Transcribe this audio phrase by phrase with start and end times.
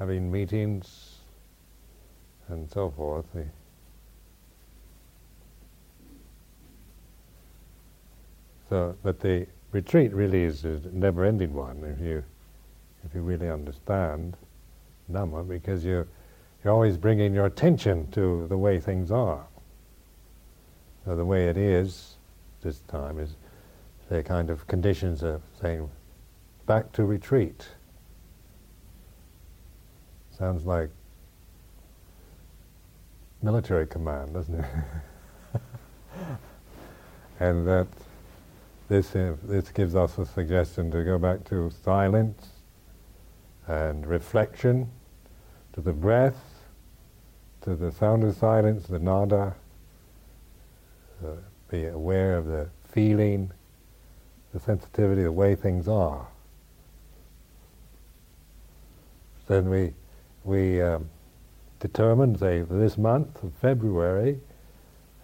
[0.00, 1.18] having meetings
[2.48, 3.26] and so forth.
[8.68, 12.24] So, but the retreat really is a never-ending one if you
[13.04, 14.36] if you really understand
[15.12, 16.06] Dhamma, because you
[16.64, 19.46] you're always bringing your attention to the way things are.
[21.04, 22.16] So the way it is
[22.62, 23.36] this time is
[24.08, 25.90] the kind of conditions of saying
[26.66, 27.68] back to retreat.
[30.40, 30.88] Sounds like
[33.42, 34.64] military command, doesn't it?
[37.40, 37.86] and that
[38.88, 42.48] this, uh, this gives us a suggestion to go back to silence
[43.66, 44.90] and reflection,
[45.74, 46.64] to the breath,
[47.60, 49.54] to the sound of silence, the nada,
[51.22, 51.32] uh,
[51.70, 53.52] be aware of the feeling,
[54.54, 56.26] the sensitivity, the way things are.
[59.46, 59.92] Then we
[60.44, 61.08] we um,
[61.80, 64.40] determined, for this month of February,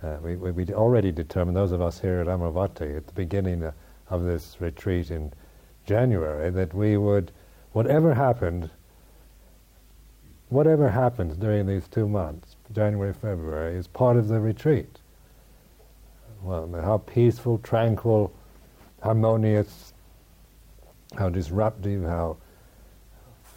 [0.02, 3.72] uh, we, we, we already determined, those of us here at Amaravati, at the beginning
[4.10, 5.32] of this retreat in
[5.86, 7.32] January, that we would,
[7.72, 8.70] whatever happened,
[10.48, 14.98] whatever happens during these two months, January, February, is part of the retreat.
[16.42, 18.32] Well, how peaceful, tranquil,
[19.02, 19.92] harmonious,
[21.16, 22.36] how disruptive, how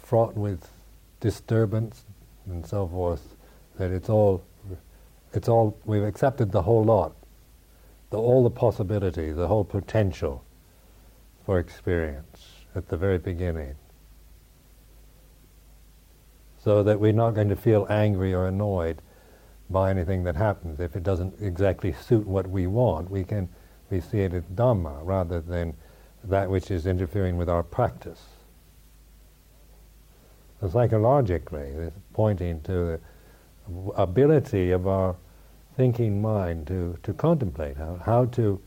[0.02, 0.68] fraught with
[1.20, 2.04] disturbance
[2.46, 3.36] and so forth,
[3.78, 4.42] that it's all,
[5.32, 7.14] it's all, we've accepted the whole lot,
[8.10, 10.44] the, all the possibility, the whole potential
[11.44, 13.74] for experience at the very beginning.
[16.62, 19.00] So that we're not going to feel angry or annoyed
[19.70, 20.80] by anything that happens.
[20.80, 23.48] If it doesn't exactly suit what we want, we can
[23.88, 25.74] we see it as Dhamma rather than
[26.24, 28.20] that which is interfering with our practice.
[30.68, 33.00] Psychologically, pointing to
[33.66, 35.16] the ability of our
[35.76, 38.60] thinking mind to, to contemplate how, how to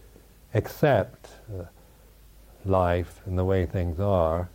[0.53, 1.65] accept uh,
[2.65, 4.49] life and the way things are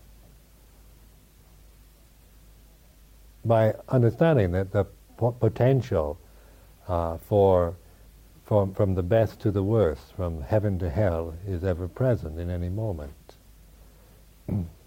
[3.44, 4.84] by understanding that the
[5.16, 6.18] potential
[6.88, 7.76] uh, for
[8.44, 12.48] from, from the best to the worst, from heaven to hell, is ever present in
[12.48, 13.36] any moment.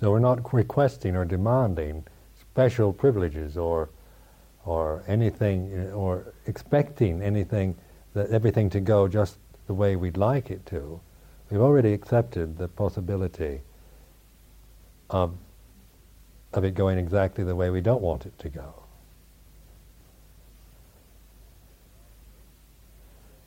[0.00, 2.04] so we're not requesting or demanding
[2.40, 3.90] special privileges or
[4.64, 7.76] or anything or expecting anything
[8.14, 11.00] that everything to go just the way we'd like it to.
[11.50, 13.60] We've already accepted the possibility
[15.10, 15.34] of
[16.52, 18.74] of it going exactly the way we don't want it to go.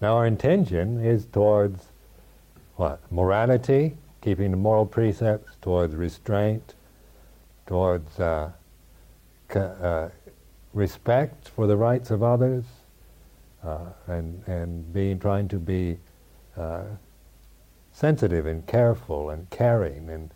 [0.02, 1.86] Now our intention is towards
[2.76, 3.00] what?
[3.12, 6.76] Morality, keeping the moral precepts, towards restraint,
[7.68, 8.50] towards uh,
[9.54, 10.10] uh,
[10.74, 12.64] respect for the rights of others,
[13.64, 15.98] uh, and and being trying to be
[16.58, 16.84] uh,
[17.92, 20.32] sensitive and careful and caring and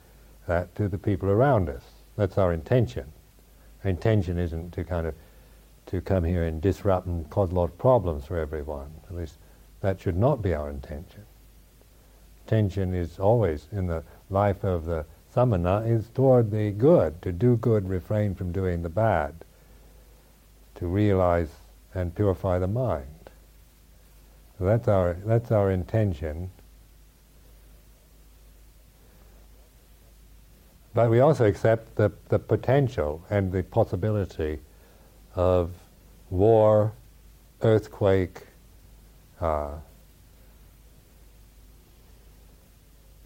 [0.47, 1.83] that to the people around us.
[2.17, 3.05] That's our intention.
[3.83, 5.15] Our intention isn't to kind of
[5.87, 8.91] to come here and disrupt and cause a lot of problems for everyone.
[9.09, 9.37] At least
[9.79, 11.26] that should not be our intention.
[12.47, 17.57] Intention is always in the life of the samana is toward the good, to do
[17.57, 19.35] good, refrain from doing the bad,
[20.75, 21.49] to realize
[21.93, 23.29] and purify the mind.
[24.57, 26.49] So that's our that's our intention.
[30.93, 34.59] But we also accept the, the potential and the possibility
[35.35, 35.73] of
[36.29, 36.93] war,
[37.61, 38.43] earthquake,
[39.41, 39.73] uh,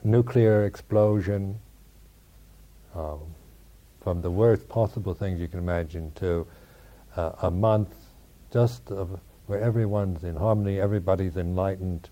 [0.03, 1.59] nuclear explosion,
[2.95, 3.19] um,
[4.01, 6.47] from the worst possible things you can imagine to
[7.15, 7.93] uh, a month
[8.51, 12.09] just of where everyone's in harmony, everybody's enlightened,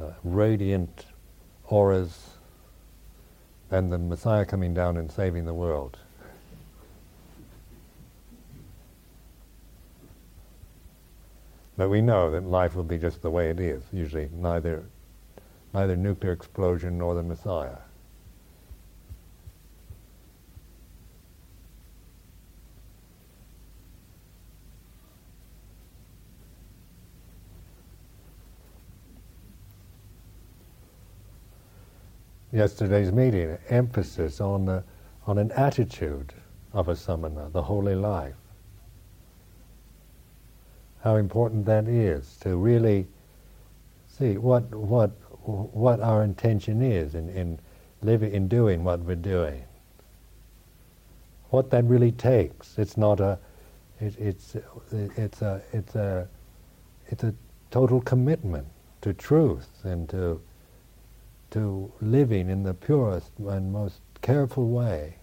[0.00, 1.06] uh, radiant
[1.64, 2.30] auras,
[3.70, 5.98] and the Messiah coming down and saving the world.
[11.76, 14.84] But we know that life will be just the way it is, usually neither,
[15.76, 17.76] neither nuclear explosion nor the Messiah.
[32.50, 34.82] Yesterday's meeting, emphasis on, the,
[35.26, 36.32] on an attitude
[36.72, 38.32] of a samana, the holy life
[41.02, 43.06] how important that is to really
[44.08, 45.12] see what what
[45.46, 47.58] what our intention is in, in
[48.02, 49.64] living in doing what we're doing.
[51.50, 52.78] what that really takes.
[52.78, 53.38] It's not a,
[54.00, 54.56] it, it's,
[54.92, 56.28] it's a, it's a,
[57.08, 57.34] it's a
[57.70, 58.66] total commitment
[59.02, 60.40] to truth and to,
[61.52, 65.16] to living in the purest and most careful way.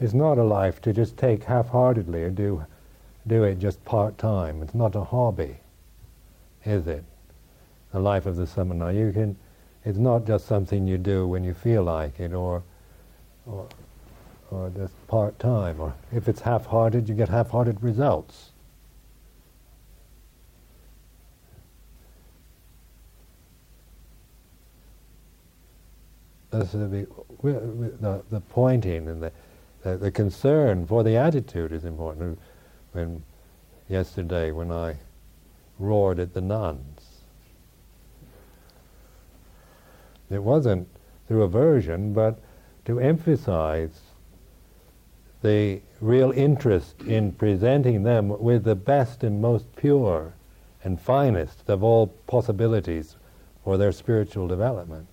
[0.00, 2.66] It's not a life to just take half-heartedly or do,
[3.26, 4.62] do it just part-time.
[4.62, 5.56] It's not a hobby,
[6.64, 7.04] is it?
[7.92, 8.92] The life of the samana.
[8.92, 9.36] You can,
[9.84, 12.62] it's not just something you do when you feel like it or,
[13.46, 13.66] or,
[14.50, 15.80] or just part-time.
[15.80, 18.50] Or if it's half-hearted, you get half-hearted results.
[26.50, 27.06] The,
[27.42, 29.32] the, the pointing and the
[29.84, 32.38] the, the concern for the attitude is important.
[32.94, 33.24] When
[33.88, 34.98] yesterday, when I
[35.80, 37.24] roared at the nuns,
[40.30, 40.86] it wasn't
[41.26, 42.38] through aversion, but
[42.84, 44.00] to emphasize
[45.42, 50.34] the real interest in presenting them with the best and most pure
[50.84, 53.16] and finest of all possibilities
[53.64, 55.08] for their spiritual development.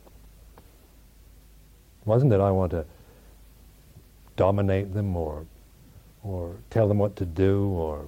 [2.02, 2.86] It wasn't that I want to
[4.36, 5.48] dominate them or
[6.24, 8.08] or tell them what to do or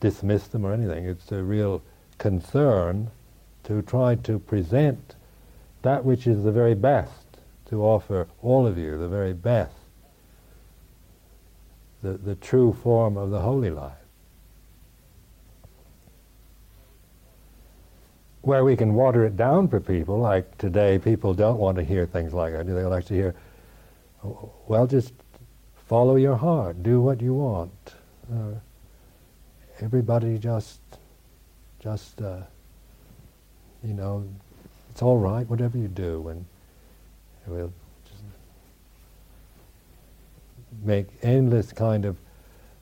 [0.00, 1.06] dismiss them or anything.
[1.06, 1.82] It's a real
[2.18, 3.10] concern
[3.64, 5.16] to try to present
[5.82, 7.26] that which is the very best,
[7.66, 9.74] to offer all of you the very best,
[12.02, 13.92] the, the true form of the holy life.
[18.42, 22.04] Where we can water it down for people, like today, people don't want to hear
[22.04, 22.66] things like that.
[22.66, 23.34] They like to hear,
[24.22, 25.14] oh, well, just
[25.86, 27.94] follow your heart, do what you want.
[28.32, 28.52] Uh,
[29.80, 30.80] everybody just,
[31.78, 32.40] just, uh,
[33.82, 34.26] you know,
[34.90, 36.44] it's all right, whatever you do, and
[37.46, 37.72] we'll
[38.08, 38.22] just
[40.82, 42.16] make endless kind of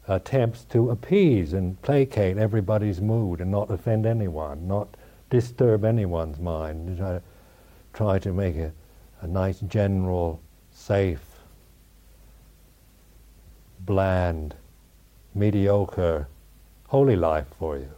[0.09, 4.89] attempts to appease and placate everybody's mood and not offend anyone, not
[5.31, 6.99] disturb anyone's mind.
[6.99, 7.23] Try to,
[7.93, 8.73] try to make a,
[9.23, 10.41] a nice, general,
[10.71, 11.32] safe
[13.85, 14.55] bland,
[15.35, 16.29] mediocre,
[16.89, 17.91] holy life for you.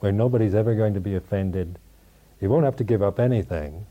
[0.00, 1.78] Where nobody's ever going to be offended.
[2.40, 3.86] You won't have to give up anything.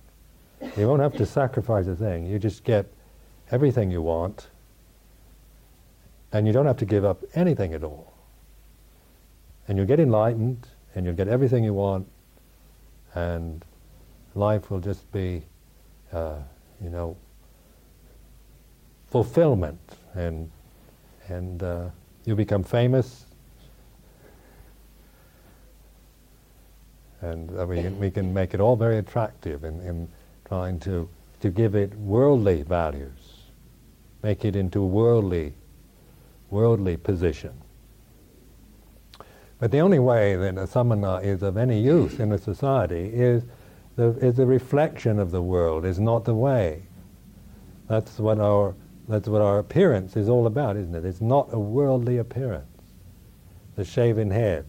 [0.77, 2.25] You won't have to sacrifice a thing.
[2.25, 2.91] You just get
[3.51, 4.47] everything you want,
[6.31, 8.13] and you don't have to give up anything at all.
[9.67, 12.07] And you'll get enlightened, and you'll get everything you want,
[13.13, 13.63] and
[14.33, 15.43] life will just be,
[16.11, 16.37] uh,
[16.81, 17.17] you know,
[19.09, 19.79] fulfillment,
[20.13, 20.49] and
[21.27, 21.89] and uh,
[22.25, 23.25] you become famous,
[27.21, 30.07] and uh, we can, we can make it all very attractive in, in
[30.45, 31.09] trying to
[31.39, 33.43] to give it worldly values,
[34.23, 35.53] make it into a worldly
[36.49, 37.53] worldly position.
[39.59, 43.43] But the only way that a samana is of any use in a society is
[43.95, 46.83] the, is the reflection of the world, is not the way.
[47.87, 48.75] That's what our
[49.07, 51.05] that's what our appearance is all about, isn't it?
[51.05, 52.65] It's not a worldly appearance.
[53.75, 54.65] The shaven head.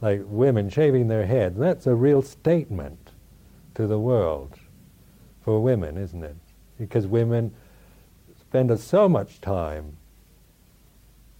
[0.00, 3.10] Like women shaving their head, that's a real statement
[3.74, 4.56] to the world
[5.42, 6.36] for women, isn't it?
[6.78, 7.52] Because women
[8.40, 9.96] spend so much time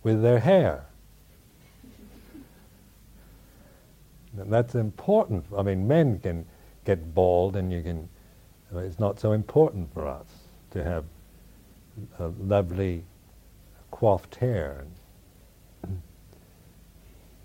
[0.03, 0.87] with their hair.
[4.39, 5.45] And that's important.
[5.57, 6.47] I mean, men can
[6.85, 8.09] get bald and you can,
[8.75, 10.27] it's not so important for us
[10.71, 11.05] to have
[12.39, 13.05] lovely
[13.91, 14.85] coiffed hair.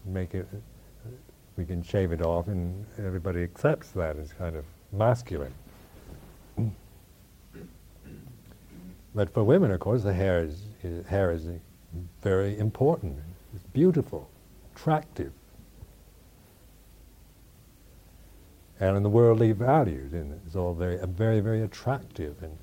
[0.06, 0.48] Make it
[1.58, 5.54] we can shave it off and everybody accepts that as kind of masculine.
[9.14, 11.48] But for women of course the hair is, is hair is
[12.22, 13.18] very important.
[13.54, 14.30] It's beautiful
[14.74, 15.32] attractive.
[18.82, 22.58] And in the worldly values and it's all very very very attractive and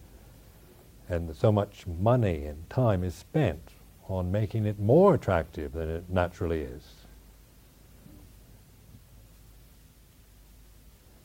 [1.13, 3.69] and so much money and time is spent
[4.09, 6.83] on making it more attractive than it naturally is.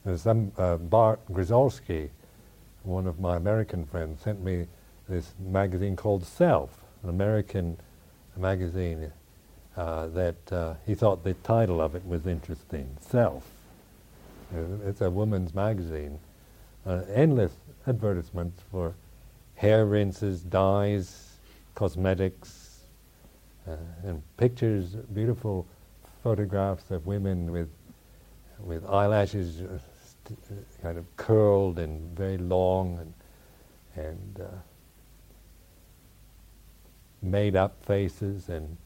[0.03, 2.09] There's some uh, Bart Grzolski,
[2.83, 4.67] one of my American friends, sent me
[5.07, 7.77] this magazine called Self, an American
[8.35, 9.11] magazine
[9.77, 12.89] uh, that uh, he thought the title of it was interesting.
[12.99, 13.45] Self.
[14.85, 16.19] It's a woman's magazine.
[16.85, 17.53] Uh, endless
[17.85, 18.93] advertisements for
[19.57, 21.37] hair rinses, dyes,
[21.75, 22.79] cosmetics,
[23.67, 25.67] uh, and pictures, beautiful
[26.23, 27.69] photographs of women with
[28.59, 29.77] with eyelashes uh,
[30.81, 34.47] kind of curled and very long and, and uh,
[37.21, 38.77] made up faces and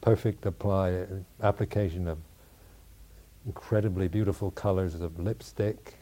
[0.00, 1.04] perfect apply,
[1.42, 2.18] application of
[3.46, 5.94] incredibly beautiful colors of lipstick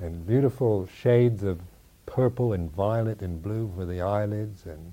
[0.00, 1.60] and beautiful shades of
[2.06, 4.92] purple and violet and blue for the eyelids and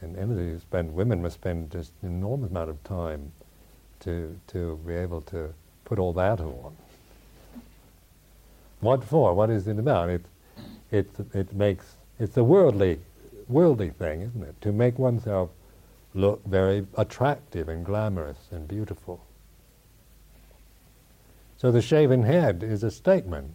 [0.00, 3.32] and spend women must spend just an enormous amount of time
[4.00, 5.52] to to be able to
[5.84, 6.76] put all that on.
[8.80, 9.32] What for?
[9.34, 10.10] What is it about?
[10.10, 10.24] It
[10.90, 13.00] it it makes it's a worldly
[13.48, 14.60] worldly thing, isn't it?
[14.60, 15.50] To make oneself
[16.14, 19.20] look very attractive and glamorous and beautiful.
[21.56, 23.54] So the shaven head is a statement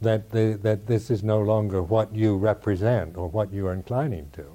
[0.00, 4.30] that, the, that this is no longer what you represent or what you are inclining
[4.32, 4.46] to.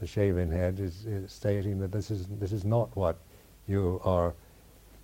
[0.00, 3.18] The shaven head is, is stating that this is, this is not what
[3.66, 4.34] you are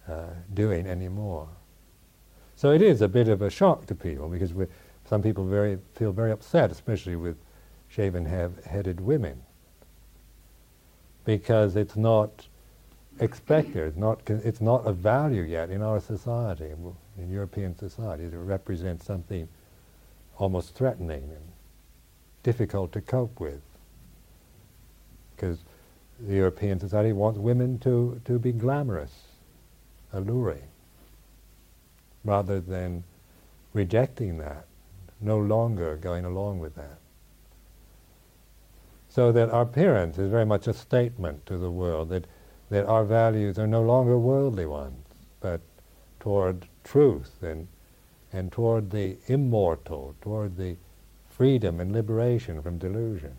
[0.09, 1.49] uh, doing anymore.
[2.57, 4.53] So it is a bit of a shock to people because
[5.09, 7.37] some people very, feel very upset, especially with
[7.89, 9.43] shaven headed women
[11.25, 12.47] because it's not
[13.19, 16.71] expected, it's not, it's not a value yet in our society,
[17.19, 18.25] in European society.
[18.25, 19.49] It represents something
[20.39, 21.53] almost threatening and
[22.43, 23.61] difficult to cope with.
[25.37, 25.59] Because
[26.19, 29.13] the European society wants women to, to be glamorous,
[30.13, 30.63] alluring,
[32.25, 33.05] rather than
[33.73, 34.67] rejecting that,
[35.21, 36.99] no longer going along with that.
[39.09, 42.27] So that our appearance is very much a statement to the world that,
[42.71, 45.05] that our values are no longer worldly ones,
[45.41, 45.61] but
[46.21, 47.69] toward truth and,
[48.33, 50.77] and toward the immortal, toward the
[51.29, 53.37] freedom and liberation from delusion.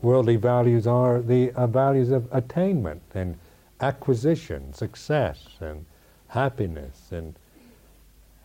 [0.00, 3.38] worldly values are the uh, values of attainment and
[3.80, 5.84] acquisition, success and
[6.28, 7.34] happiness and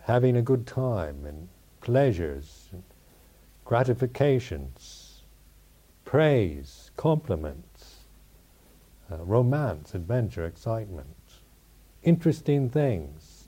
[0.04, 1.48] having a good time and
[1.82, 2.84] pleasures, and
[3.66, 5.22] gratifications,
[6.06, 8.00] praise, compliments,
[9.12, 11.08] uh, romance, adventure, excitement,
[12.04, 13.48] interesting things,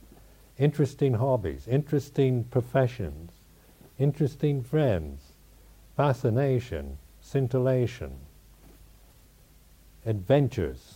[0.58, 3.32] interesting hobbies, interesting professions,
[4.00, 5.34] interesting friends,
[5.96, 8.14] fascination, scintillation,
[10.06, 10.95] adventures.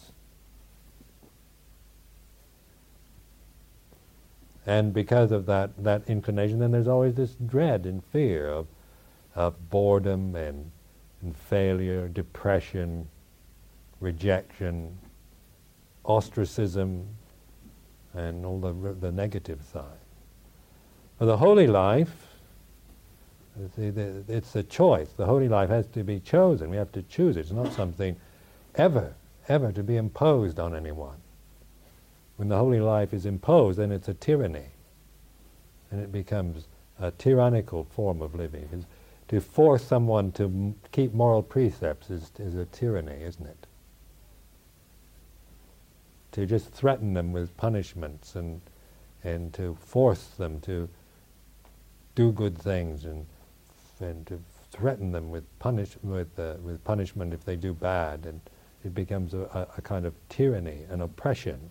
[4.70, 8.68] And because of that, that inclination, then there's always this dread and fear of,
[9.34, 10.70] of boredom and,
[11.24, 13.08] and failure, depression,
[14.00, 14.96] rejection,
[16.06, 17.08] ostracism,
[18.14, 20.06] and all the, the negative side.
[21.18, 22.28] For the holy life,
[23.76, 25.10] it's a choice.
[25.18, 26.70] The holy life has to be chosen.
[26.70, 27.40] We have to choose it.
[27.40, 28.16] It's not something
[28.76, 29.16] ever,
[29.48, 31.18] ever to be imposed on anyone.
[32.40, 34.68] When the holy life is imposed, then it's a tyranny.
[35.92, 38.86] And it becomes a tyrannical form of living.
[39.28, 43.68] to force someone to m- keep moral precepts is, is a tyranny, isn't it?
[46.32, 48.62] To just threaten them with punishments and,
[49.22, 50.88] and to force them to
[52.16, 53.26] do good things and
[54.00, 54.40] and to
[54.72, 58.40] threaten them with, punish, with, uh, with punishment if they do bad, and
[58.86, 61.70] it becomes a, a, a kind of tyranny, an oppression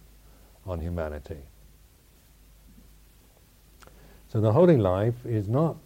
[0.68, 1.42] on humanity.
[4.28, 5.76] So the holy life is not,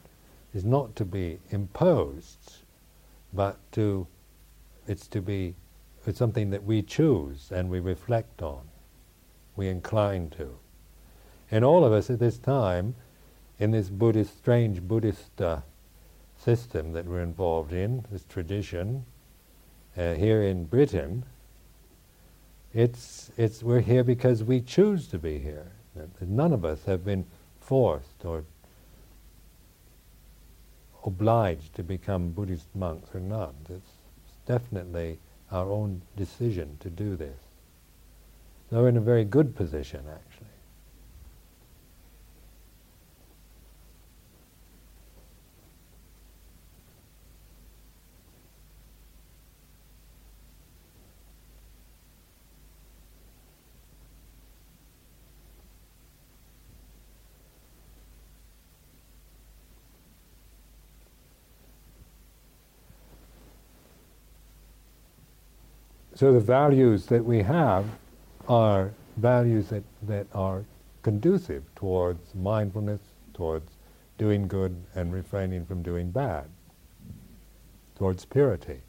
[0.52, 2.56] is not to be imposed,
[3.32, 4.06] but to,
[4.86, 5.54] it's to be,
[6.06, 8.62] it's something that we choose and we reflect on,
[9.54, 10.58] we incline to.
[11.50, 12.96] And all of us at this time,
[13.58, 15.60] in this Buddhist, strange Buddhist uh,
[16.36, 19.04] system that we're involved in, this tradition,
[19.96, 21.24] uh, here in Britain,
[22.74, 25.72] it's, it's, we're here because we choose to be here.
[26.20, 27.26] None of us have been
[27.60, 28.44] forced or
[31.04, 33.68] obliged to become Buddhist monks or nuns.
[33.68, 33.90] It's
[34.46, 35.18] definitely
[35.50, 37.38] our own decision to do this.
[38.70, 40.31] So we're in a very good position, actually.
[66.22, 67.84] So the values that we have
[68.48, 70.64] are values that, that are
[71.02, 73.00] conducive towards mindfulness,
[73.34, 73.72] towards
[74.18, 76.44] doing good and refraining from doing bad,
[77.98, 78.82] towards purity.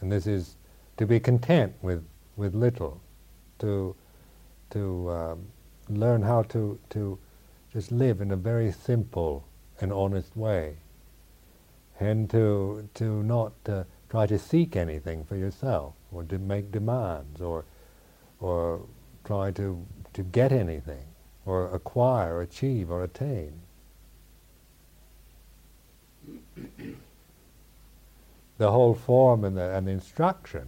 [0.00, 0.56] And this is
[0.96, 2.02] to be content with,
[2.36, 3.02] with little,
[3.58, 3.94] to,
[4.70, 5.46] to um,
[5.90, 7.18] learn how to, to
[7.70, 9.44] just live in a very simple
[9.82, 10.76] and honest way,
[12.00, 17.40] and to, to not uh, try to seek anything for yourself, or to make demands,
[17.40, 17.64] or,
[18.40, 18.82] or
[19.24, 21.04] try to, to get anything,
[21.44, 23.60] or acquire, achieve, or attain.
[28.58, 30.66] the whole form and the, and instruction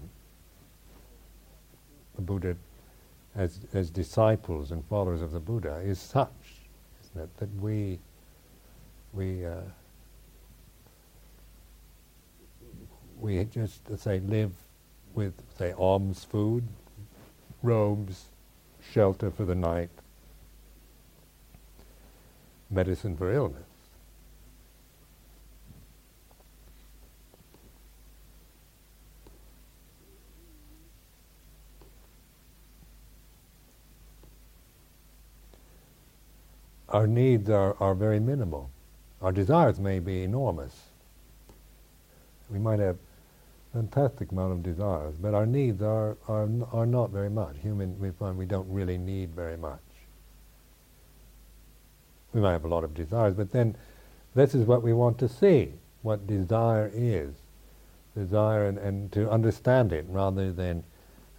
[2.16, 2.57] the Buddha
[3.37, 6.66] as, as disciples and followers of the Buddha is such,
[7.04, 8.00] isn't it, that we
[9.12, 9.61] we uh,
[13.20, 14.52] we just say live
[15.14, 16.64] with say alms food,
[17.62, 18.26] robes,
[18.92, 19.90] shelter for the night,
[22.70, 23.68] medicine for illness.
[36.88, 38.70] our needs are, are very minimal.
[39.20, 40.75] Our desires may be enormous.
[42.50, 42.96] We might have
[43.72, 47.56] fantastic amount of desires, but our needs are, are, are not very much.
[47.62, 49.80] Human, we find we don't really need very much.
[52.32, 53.76] We might have a lot of desires, but then
[54.34, 55.72] this is what we want to see,
[56.02, 57.34] what desire is.
[58.16, 60.82] Desire and, and to understand it rather than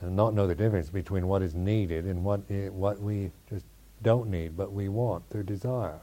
[0.02, 3.66] and not know the difference between what is needed and what, I, what we just
[4.02, 6.00] don't need, but we want through desire.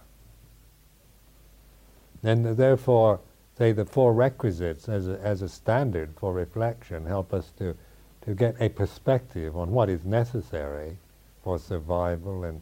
[2.23, 3.21] And therefore,
[3.57, 7.75] say the four requisites as a, as a standard for reflection help us to,
[8.23, 10.97] to get a perspective on what is necessary
[11.43, 12.61] for survival and,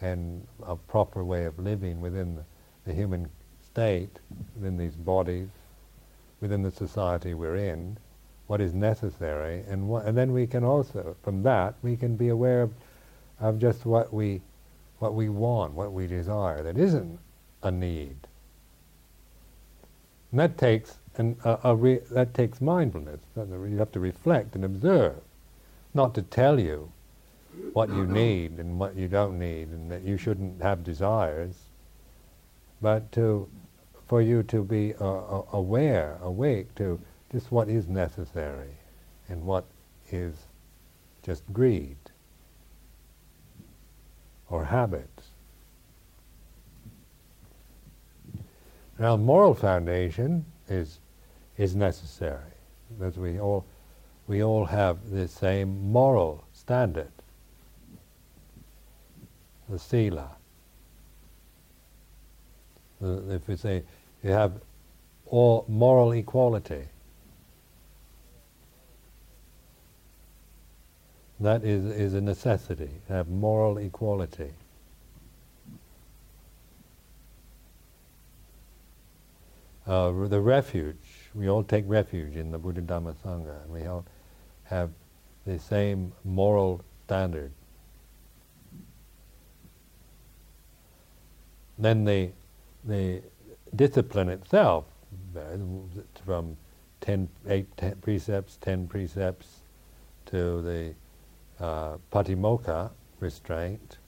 [0.00, 2.38] and a proper way of living within
[2.84, 3.28] the, human
[3.64, 4.18] state,
[4.54, 5.48] within these bodies,
[6.40, 7.96] within the society we're in,
[8.46, 12.62] what is necessary, and, and then we can also, from that, we can be aware
[12.62, 12.72] of,
[13.40, 14.40] of just what we
[14.98, 17.18] what we want, what we desire, that isn't
[17.62, 18.16] a need.
[20.30, 23.20] And that takes an, a, a re, that takes mindfulness.
[23.36, 25.20] You have to reflect and observe,
[25.94, 26.92] not to tell you
[27.72, 31.54] what you need and what you don't need, and that you shouldn't have desires,
[32.80, 33.48] but to
[34.06, 37.00] for you to be uh, uh aware, awake to
[37.32, 38.76] just what is necessary
[39.28, 39.64] and what
[40.10, 40.34] is
[41.22, 41.96] just greed
[44.48, 45.15] or habits.
[48.98, 51.00] Now, moral foundation is
[51.56, 52.52] is necessary
[52.90, 53.64] because we all
[54.26, 57.12] we all have the same moral standard,
[59.68, 60.30] the sila.
[63.00, 63.82] if we say
[64.22, 64.52] you have
[65.26, 66.86] all moral equality,
[71.40, 74.52] That is, is a necessity, have moral equality.
[79.86, 80.96] Uh, the refuge,
[81.34, 84.04] we all take refuge in the Buddha Dhamma Sangha, and we all
[84.64, 84.90] have
[85.44, 87.52] the same moral standard.
[91.78, 92.30] Then the,
[92.84, 93.22] the
[93.76, 94.86] discipline itself,
[95.36, 95.40] uh,
[96.24, 96.56] from
[97.02, 97.68] 10, eight,
[98.00, 99.60] precepts, 10 precepts,
[100.26, 100.94] to the
[101.64, 103.98] uh, patimokkha restraint,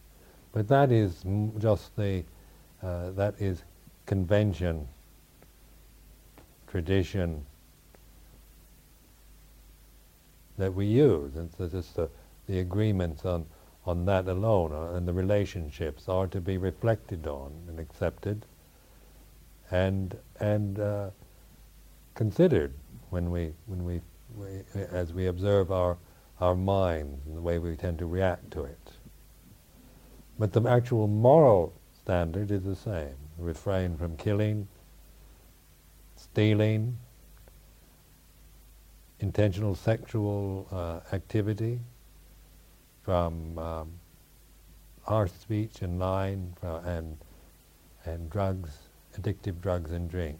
[0.52, 1.24] but that is
[1.58, 2.24] just the
[2.82, 3.62] uh, that is
[4.06, 4.86] convention,
[6.70, 7.44] tradition
[10.56, 12.08] that we use, and so just the,
[12.46, 13.46] the agreements on
[13.86, 18.44] on that alone, uh, and the relationships are to be reflected on and accepted,
[19.70, 21.10] and and uh,
[22.14, 22.74] considered
[23.10, 24.00] when we when we,
[24.36, 25.96] we as we observe our
[26.40, 28.92] our minds and the way we tend to react to it.
[30.38, 33.14] But the actual moral standard is the same.
[33.38, 34.68] Refrain from killing,
[36.32, 36.96] stealing,
[39.20, 41.80] intentional sexual uh, activity,
[43.02, 43.90] from um,
[45.02, 47.16] harsh speech and lying, and
[48.04, 48.70] and drugs,
[49.18, 50.38] addictive drugs and drink.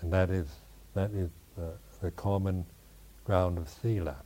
[0.00, 0.48] And that is
[0.94, 2.64] that is uh, the common
[3.24, 4.16] ground of sila.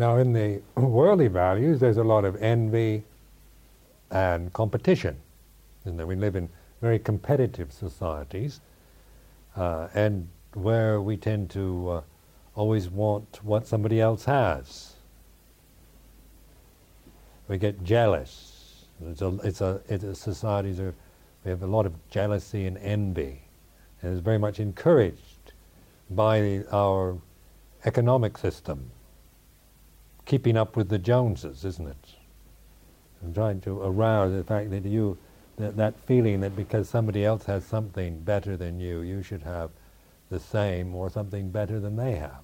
[0.00, 3.02] Now, in the worldly values, there's a lot of envy
[4.10, 5.14] and competition.
[5.84, 6.48] And we live in
[6.80, 8.62] very competitive societies,
[9.56, 12.00] uh, and where we tend to uh,
[12.54, 14.94] always want what somebody else has.
[17.48, 18.86] We get jealous.
[19.06, 20.94] It's a, it's a, it's a societies are,
[21.44, 23.42] we have a lot of jealousy and envy,
[24.00, 25.52] and it's very much encouraged
[26.08, 27.18] by our
[27.84, 28.90] economic system,
[30.24, 32.06] keeping up with the Joneses, isn't it?
[33.22, 35.18] And trying to arouse the fact that you,
[35.56, 39.70] that, that feeling that because somebody else has something better than you, you should have
[40.30, 42.42] the same or something better than they have.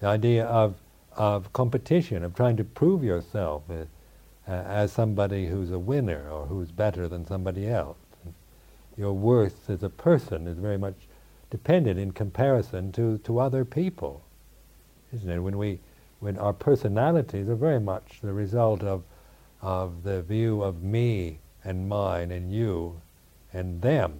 [0.00, 0.76] The idea of,
[1.16, 3.84] of competition, of trying to prove yourself uh,
[4.48, 7.98] uh, as somebody who's a winner or who's better than somebody else.
[8.96, 10.94] Your worth as a person is very much
[11.50, 14.22] dependent in comparison to, to other people,
[15.14, 15.38] isn't it?
[15.38, 15.80] When we,
[16.20, 19.02] when our personalities are very much the result of,
[19.62, 23.00] of the view of me and mine and you
[23.52, 24.14] and them.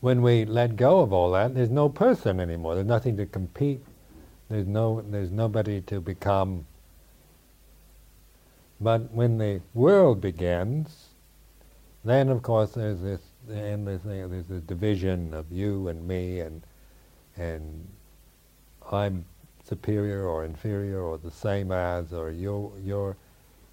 [0.00, 2.74] When we let go of all that, there's no person anymore.
[2.74, 3.80] There's nothing to compete.
[4.48, 6.66] There's no, there's nobody to become.
[8.80, 11.06] But when the world begins,
[12.04, 14.28] then, of course, there's this endless thing.
[14.28, 16.62] There's this division of you and me, and
[17.36, 17.88] and
[18.90, 19.24] I'm
[19.64, 23.16] superior or inferior or the same as, or you're you're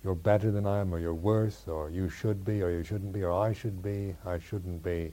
[0.04, 3.12] you're better than I am, or you're worse, or you should be, or you shouldn't
[3.12, 5.12] be, or I should be, I shouldn't be.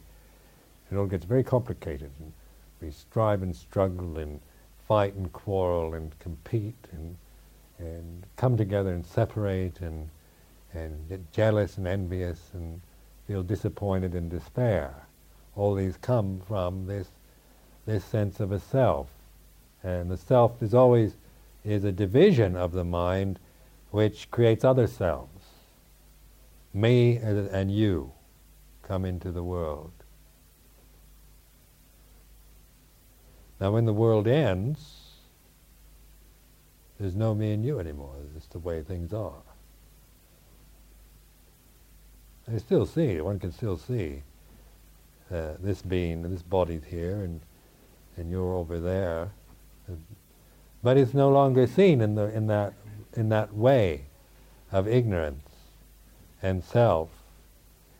[0.90, 2.32] It all gets very complicated, and
[2.80, 4.40] we strive and struggle and
[4.86, 7.16] fight and quarrel and compete and
[7.78, 10.08] and come together and separate and
[10.72, 12.80] and get jealous and envious and
[13.26, 14.94] feel disappointed and despair.
[15.56, 17.10] All these come from this,
[17.86, 19.08] this sense of a self.
[19.82, 21.14] And the self is always
[21.64, 23.38] is a division of the mind
[23.90, 25.44] which creates other selves.
[26.74, 28.12] Me and you
[28.82, 29.92] come into the world.
[33.60, 35.06] Now when the world ends,
[36.98, 38.14] there's no me and you anymore.
[38.36, 39.42] It's the way things are.
[42.52, 44.22] I still see, one can still see
[45.32, 47.40] uh, this being, this body's here, and
[48.16, 49.30] and you're over there,
[50.82, 52.74] but it's no longer seen in the in that
[53.14, 54.06] in that way
[54.72, 55.48] of ignorance
[56.42, 57.08] and self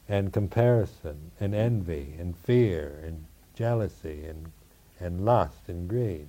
[0.09, 3.25] and comparison and envy and fear and
[3.55, 4.53] jealousy and
[5.01, 6.27] and lust and greed.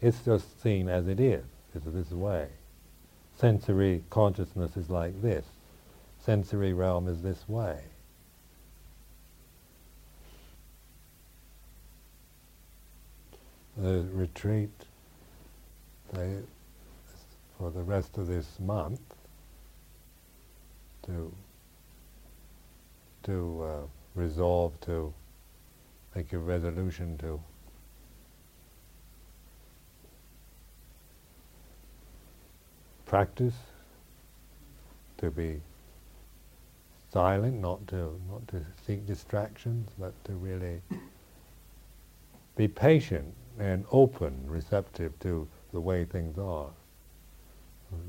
[0.00, 2.48] It's just seen as it is, It's this way.
[3.36, 5.46] Sensory consciousness is like this
[6.20, 7.80] sensory realm is this way.
[13.76, 14.70] The retreat
[16.12, 16.38] they,
[17.56, 19.00] for the rest of this month
[21.06, 21.32] to
[23.22, 23.80] to uh,
[24.14, 25.12] resolve to
[26.14, 27.40] make a resolution to
[33.06, 33.54] practice
[35.18, 35.60] to be
[37.12, 40.80] silent, not to not to seek distractions, but to really
[42.56, 46.70] be patient and open, receptive to the way things are.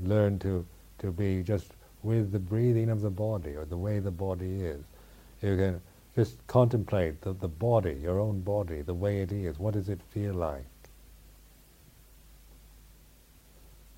[0.04, 0.66] Learn to
[1.00, 4.82] to be just with the breathing of the body or the way the body is.
[5.42, 5.82] You can
[6.16, 9.58] just contemplate the, the body, your own body, the way it is.
[9.58, 10.66] What does it feel like?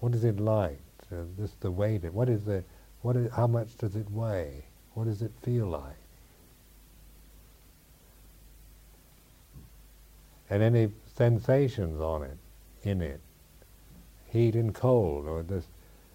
[0.01, 0.81] What is it like?
[1.13, 2.05] Uh, just the weight.
[2.13, 2.65] What is the
[3.03, 4.65] what is, how much does it weigh?
[4.95, 6.04] What does it feel like?
[10.55, 12.39] And any sensations on it,
[12.85, 13.19] in it,
[14.29, 15.65] heat and cold, or this,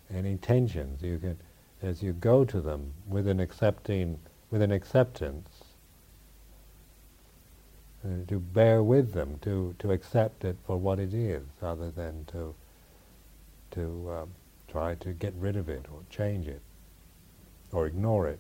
[0.09, 1.37] any tensions, you can,
[1.81, 4.17] as you go to them with an accepting,
[4.49, 5.49] with an acceptance,
[8.05, 12.23] uh, to bear with them, to, to accept it for what it is, rather than
[12.31, 12.55] to,
[13.71, 14.29] to um,
[14.69, 16.61] try to get rid of it or change it
[17.73, 18.39] or ignore it.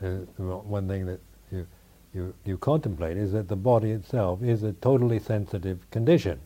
[0.00, 1.18] Uh, one thing that
[1.50, 1.66] you,
[2.14, 6.40] you, you contemplate is that the body itself is a totally sensitive condition.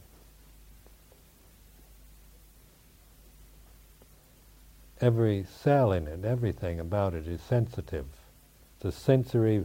[5.00, 8.06] Every cell in it, everything about it is sensitive.
[8.76, 9.64] It's a sensory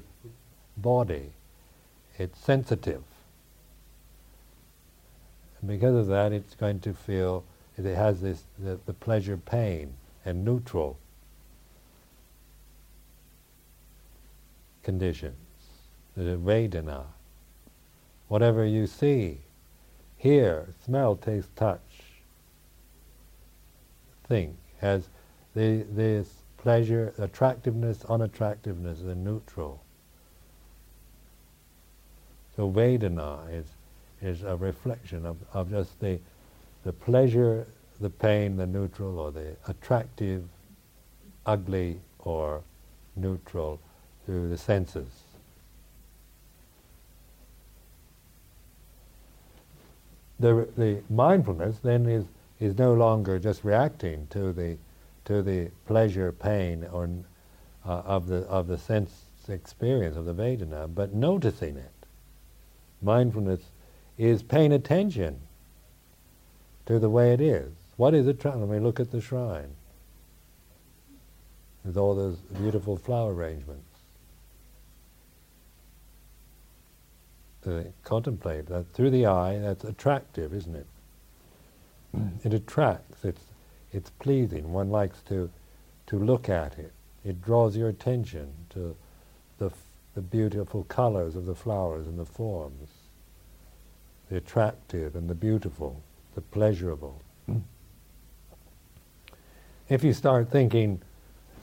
[0.78, 1.32] body.
[2.18, 3.04] It's sensitive.
[5.62, 7.44] And because of that, it's going to feel,
[7.78, 9.94] it has this, the, the pleasure pain
[10.26, 10.98] and neutral
[14.84, 15.49] conditions, the
[16.24, 17.06] Vedana.
[18.28, 19.40] whatever you see,
[20.18, 21.80] hear, smell, taste, touch,
[24.28, 25.10] think, has
[25.56, 29.82] the, this pleasure, attractiveness, unattractiveness, the neutral.
[32.56, 33.66] So Vedana is,
[34.22, 36.20] is a reflection of, of just the,
[36.84, 37.68] the pleasure,
[38.00, 40.44] the pain, the neutral, or the attractive,
[41.46, 42.62] ugly, or
[43.16, 43.80] neutral
[44.26, 45.19] through the senses.
[50.40, 52.26] The, the mindfulness then is,
[52.60, 54.78] is no longer just reacting to the,
[55.26, 57.10] to the pleasure, pain, or
[57.86, 61.92] uh, of, the, of the sense experience of the Vedana, but noticing it.
[63.02, 63.62] Mindfulness
[64.18, 65.40] is paying attention
[66.86, 67.72] to the way it is.
[67.98, 68.44] What is it?
[68.44, 69.76] Let me look at the shrine
[71.84, 73.89] with all those beautiful flower arrangements.
[77.64, 80.88] To contemplate that through the eye, that's attractive, isn't it?
[82.16, 82.46] Mm.
[82.46, 83.26] It attracts.
[83.26, 83.42] It's
[83.92, 84.72] it's pleasing.
[84.72, 85.50] One likes to
[86.08, 86.94] to look at it.
[87.26, 88.96] It draws your attention to
[89.58, 89.84] the f-
[90.16, 92.90] the beautiful colors of the flowers and the forms,
[94.30, 96.02] the attractive and the beautiful,
[96.36, 97.22] the pleasurable.
[97.50, 97.62] Mm.
[99.90, 101.02] If you start thinking,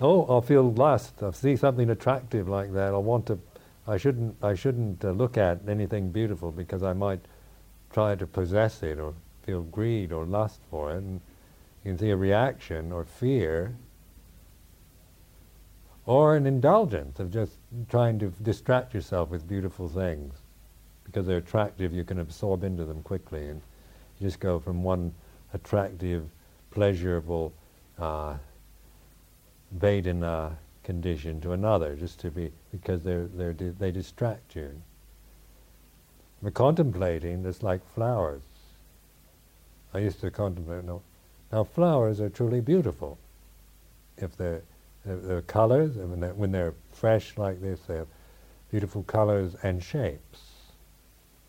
[0.01, 1.23] oh, I'll feel lust.
[1.23, 2.93] I'll see something attractive like that.
[2.93, 3.39] I'll want to.
[3.89, 4.37] I shouldn't.
[4.43, 7.21] I shouldn't uh, look at anything beautiful because I might
[7.93, 10.97] try to possess it or feel greed or lust for it.
[10.97, 11.21] And
[11.85, 13.77] you can see a reaction or fear
[16.05, 17.53] or an indulgence of just
[17.89, 20.35] trying to distract yourself with beautiful things
[21.05, 21.93] because they're attractive.
[21.93, 23.61] You can absorb into them quickly, and
[24.19, 25.13] you just go from one
[25.55, 26.29] attractive,
[26.71, 27.53] pleasurable.
[27.99, 28.35] Uh,
[29.79, 34.71] Vedana condition to another, just to be because they're, they're they distract you.
[36.41, 38.43] We're contemplating just like flowers.
[39.93, 40.85] I used to contemplate.
[40.85, 41.03] No,
[41.53, 43.19] now flowers are truly beautiful.
[44.17, 44.63] If they're
[45.05, 48.09] their colors, when they're, when they're fresh like this, they have
[48.71, 50.41] beautiful colors and shapes.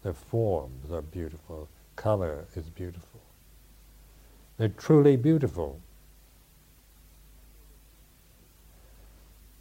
[0.04, 1.68] Their forms are beautiful.
[1.96, 3.22] Color is beautiful.
[4.58, 5.80] They're truly beautiful.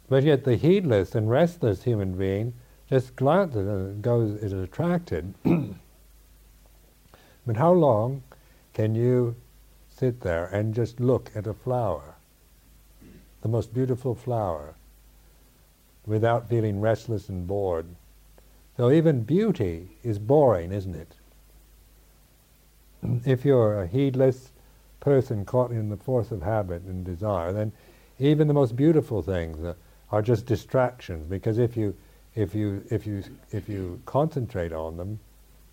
[0.09, 2.53] But yet the heedless and restless human being
[2.89, 5.33] just glances and goes, is attracted.
[7.45, 8.23] but how long
[8.73, 9.35] can you
[9.89, 12.15] sit there and just look at a flower,
[13.41, 14.75] the most beautiful flower,
[16.05, 17.87] without feeling restless and bored?
[18.77, 21.15] So even beauty is boring, isn't it?
[23.25, 24.51] if you're a heedless
[25.01, 27.73] person caught in the force of habit and desire, then
[28.19, 29.59] even the most beautiful things,
[30.11, 31.95] are just distractions because if you
[32.35, 35.19] if you if you if you concentrate on them,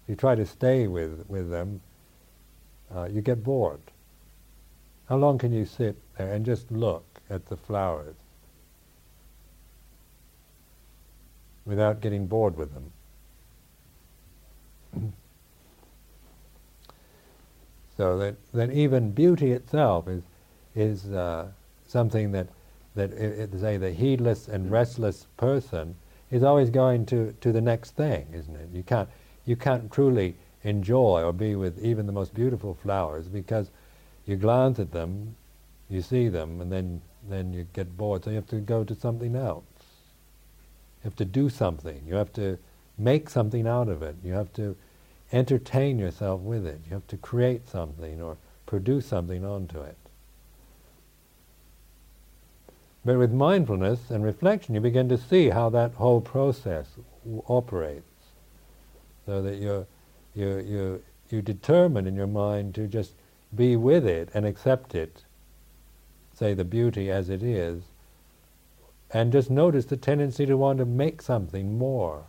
[0.09, 1.81] you try to stay with with them,
[2.95, 3.81] uh, you get bored.
[5.09, 8.17] How long can you sit there and just look at the flowers
[11.67, 12.91] without getting bored with them?
[17.97, 20.23] so that that even beauty itself is
[20.75, 21.47] is uh,
[21.87, 22.49] something that
[22.95, 23.11] that
[23.61, 25.97] say the heedless and restless person
[26.31, 28.69] is always going to, to the next thing, isn't it?
[28.73, 29.09] You can't
[29.47, 33.71] you can't truly enjoy or be with even the most beautiful flowers because
[34.25, 35.37] you glance at them,
[35.91, 38.25] you see them, and then then you get bored.
[38.25, 39.65] So you have to go to something else.
[41.03, 42.03] You have to do something.
[42.07, 42.59] You have to
[42.97, 44.17] make something out of it.
[44.25, 44.77] You have to
[45.33, 46.81] entertain yourself with it.
[46.87, 49.97] You have to create something or produce something onto it.
[53.05, 56.89] But with mindfulness and reflection, you begin to see how that whole process
[57.25, 58.05] w- operates.
[59.27, 59.87] So that you
[60.35, 63.13] you you you determine in your mind to just
[63.55, 65.25] be with it and accept it,
[66.35, 67.83] say the beauty as it is,
[69.11, 72.25] and just notice the tendency to want to make something more,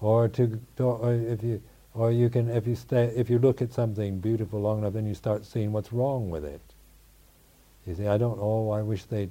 [0.00, 1.62] or to, or if you
[1.94, 5.06] or you can if you stay if you look at something beautiful long enough, then
[5.06, 6.60] you start seeing what's wrong with it.
[7.86, 8.38] You see, I don't.
[8.40, 9.30] Oh, I wish they'd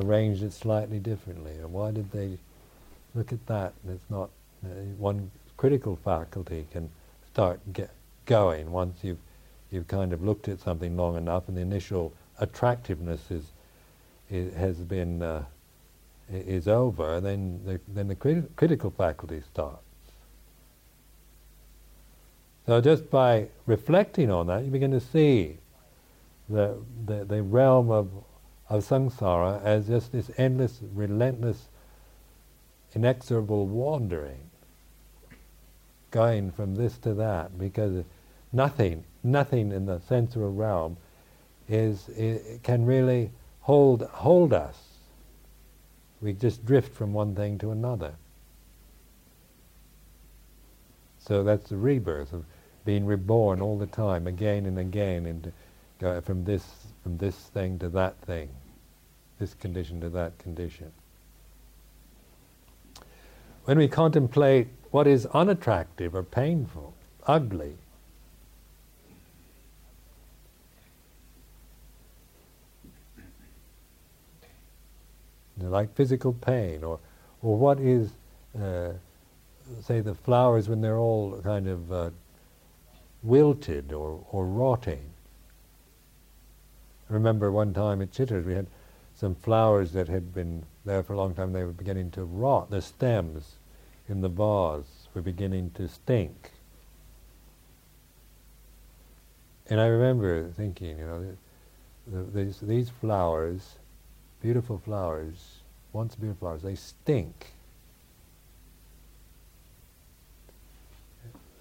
[0.00, 2.38] arranged it slightly differently, or why did they
[3.14, 3.74] look at that?
[3.88, 4.30] it's not
[4.64, 6.90] uh, one critical faculty can
[7.32, 7.90] start get
[8.26, 9.18] going once you've
[9.70, 13.44] you've kind of looked at something long enough, and the initial attractiveness is,
[14.30, 15.44] is has been uh,
[16.30, 17.20] is over.
[17.20, 19.82] Then the, then the crit- critical faculty starts.
[22.66, 25.58] So just by reflecting on that, you begin to see
[26.48, 26.76] the,
[27.06, 28.08] the, the realm of
[28.72, 31.68] of samsara as just this endless, relentless,
[32.94, 34.40] inexorable wandering.
[36.12, 38.04] going from this to that because
[38.52, 40.96] nothing, nothing in the sensual realm
[41.68, 42.10] is,
[42.64, 43.30] can really
[43.62, 44.78] hold hold us.
[46.22, 48.14] We just drift from one thing to another.
[51.20, 52.44] So that's the rebirth of
[52.84, 55.52] being reborn all the time, again and again, and
[56.24, 56.64] from this
[57.02, 58.50] from this thing to that thing,
[59.42, 60.92] this condition to that condition.
[63.64, 66.94] When we contemplate what is unattractive or painful,
[67.26, 67.74] ugly,
[75.58, 77.00] like physical pain, or,
[77.42, 78.10] or what is,
[78.56, 78.90] uh,
[79.82, 82.10] say, the flowers when they're all kind of uh,
[83.24, 85.02] wilted or, or rotting.
[87.10, 88.68] I remember one time at Chithurst we had
[89.22, 92.70] some flowers that had been there for a long time, they were beginning to rot.
[92.70, 93.54] The stems
[94.08, 96.50] in the vase were beginning to stink.
[99.70, 101.36] And I remember thinking, you know,
[102.08, 103.76] the, these, these flowers,
[104.40, 105.60] beautiful flowers,
[105.92, 107.52] once beautiful flowers, they stink.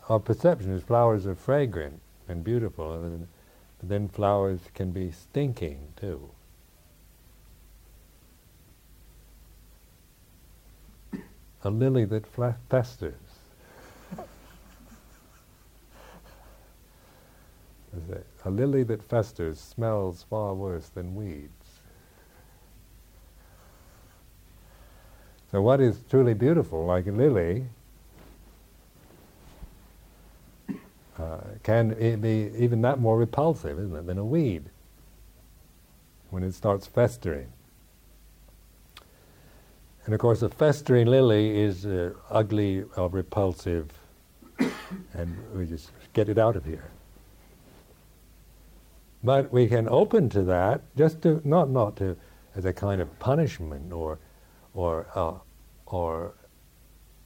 [0.10, 3.28] Our perception is flowers are fragrant and beautiful, and
[3.84, 6.32] then flowers can be stinking too.
[11.64, 12.26] A lily that
[12.70, 13.14] festers.
[18.44, 21.82] A lily that festers smells far worse than weeds.
[25.52, 27.66] So, what is truly beautiful, like a lily,
[31.20, 31.90] uh, can
[32.22, 34.64] be even that more repulsive, isn't it, than a weed
[36.30, 37.52] when it starts festering.
[40.06, 43.92] And of course, a festering lily is uh, ugly or repulsive,
[45.14, 46.90] and we just get it out of here.
[49.24, 52.18] But we can open to that, just to not not to
[52.56, 54.18] as a kind of punishment or
[54.74, 55.34] or uh,
[55.86, 56.34] or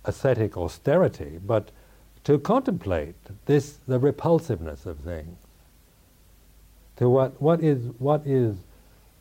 [0.04, 1.72] ascetic austerity, but
[2.26, 5.38] to contemplate this the repulsiveness of things.
[6.98, 8.58] To what what is what is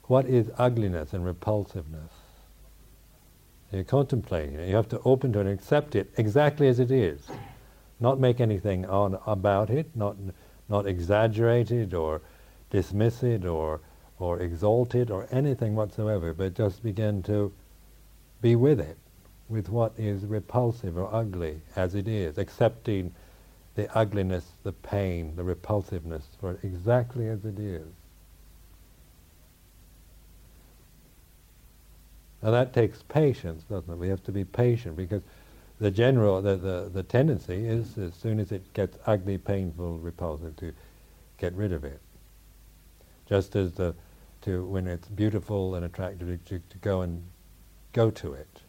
[0.05, 2.11] what is ugliness and repulsiveness?
[3.75, 4.69] You're contemplating it.
[4.69, 7.27] You have to open to it and accept it exactly as it is.
[7.99, 10.17] Not make anything on about it, not
[10.69, 12.23] not exaggerate it or
[12.71, 13.81] dismiss it or
[14.21, 17.53] or exalt it or anything whatsoever, but just begin to
[18.41, 18.97] be with it
[19.49, 23.13] with what is repulsive or ugly as it is, accepting
[23.75, 27.89] the ugliness, the pain, the repulsiveness for exactly as it is.
[32.45, 33.97] Now that takes patience, doesn't it?
[33.97, 35.23] We have to be patient because
[35.81, 40.55] the general, the, the, the tendency is as soon as it gets ugly, painful, repulsive
[40.57, 40.73] to
[41.39, 42.01] get rid of it.
[43.27, 43.95] Just as the,
[44.43, 47.25] to when it's beautiful and attractive to, to go and
[47.95, 48.61] go to it.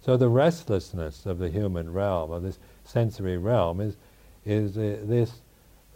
[0.00, 3.96] So the restlessness of the human realm, of this sensory realm, is,
[4.46, 5.32] is uh, this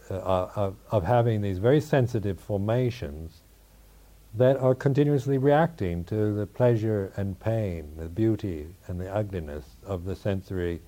[0.09, 3.41] uh, of having these very sensitive formations
[4.37, 10.05] that are continuously reacting to the pleasure and pain, the beauty and the ugliness of
[10.05, 10.79] the sensory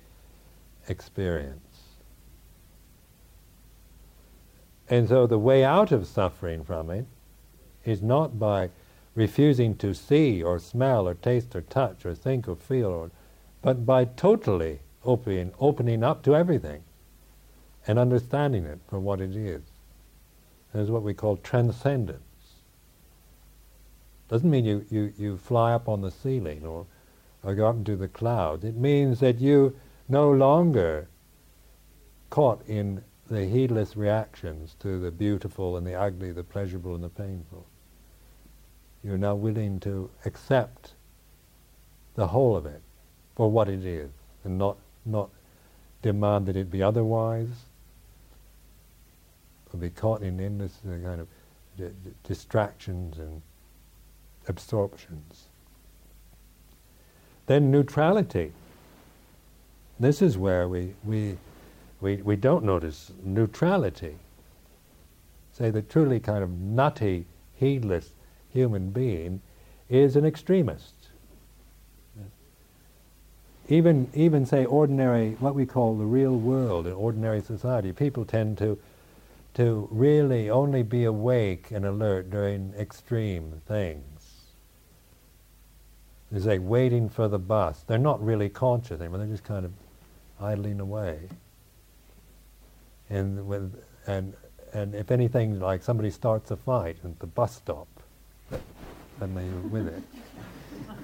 [0.86, 1.80] experience.
[4.88, 7.06] And so the way out of suffering from it
[7.84, 8.70] is not by
[9.16, 13.10] refusing to see or smell or taste or touch or think or feel, or,
[13.62, 16.84] but by totally opening, opening up to everything
[17.86, 19.62] and understanding it for what it is.
[20.72, 22.29] That is what we call transcendence.
[24.30, 26.86] Doesn't mean you, you, you fly up on the ceiling or,
[27.42, 28.64] or go up into the clouds.
[28.64, 29.76] It means that you
[30.08, 31.08] no longer
[32.30, 37.08] caught in the heedless reactions to the beautiful and the ugly, the pleasurable and the
[37.08, 37.66] painful.
[39.02, 40.92] You're now willing to accept
[42.14, 42.82] the whole of it
[43.34, 44.10] for what it is
[44.44, 45.30] and not, not
[46.02, 47.48] demand that it be otherwise
[49.72, 51.26] or be caught in endless uh, kind of
[51.76, 53.42] d- d- distractions and
[54.50, 55.44] absorptions.
[57.46, 58.52] Then neutrality.
[59.98, 61.38] This is where we, we,
[62.00, 64.16] we, we don't notice neutrality.
[65.52, 68.10] Say the truly kind of nutty, heedless
[68.52, 69.40] human being
[69.88, 70.94] is an extremist.
[73.68, 78.58] Even, even say ordinary, what we call the real world in ordinary society, people tend
[78.58, 78.78] to,
[79.54, 84.09] to really only be awake and alert during extreme things.
[86.32, 87.82] It's like waiting for the bus.
[87.86, 89.72] They're not really conscious anymore, they're just kind of
[90.40, 91.28] idling away.
[93.08, 94.34] And with and
[94.72, 97.88] and if anything, like somebody starts a fight at the bus stop,
[99.18, 100.02] then they're with it.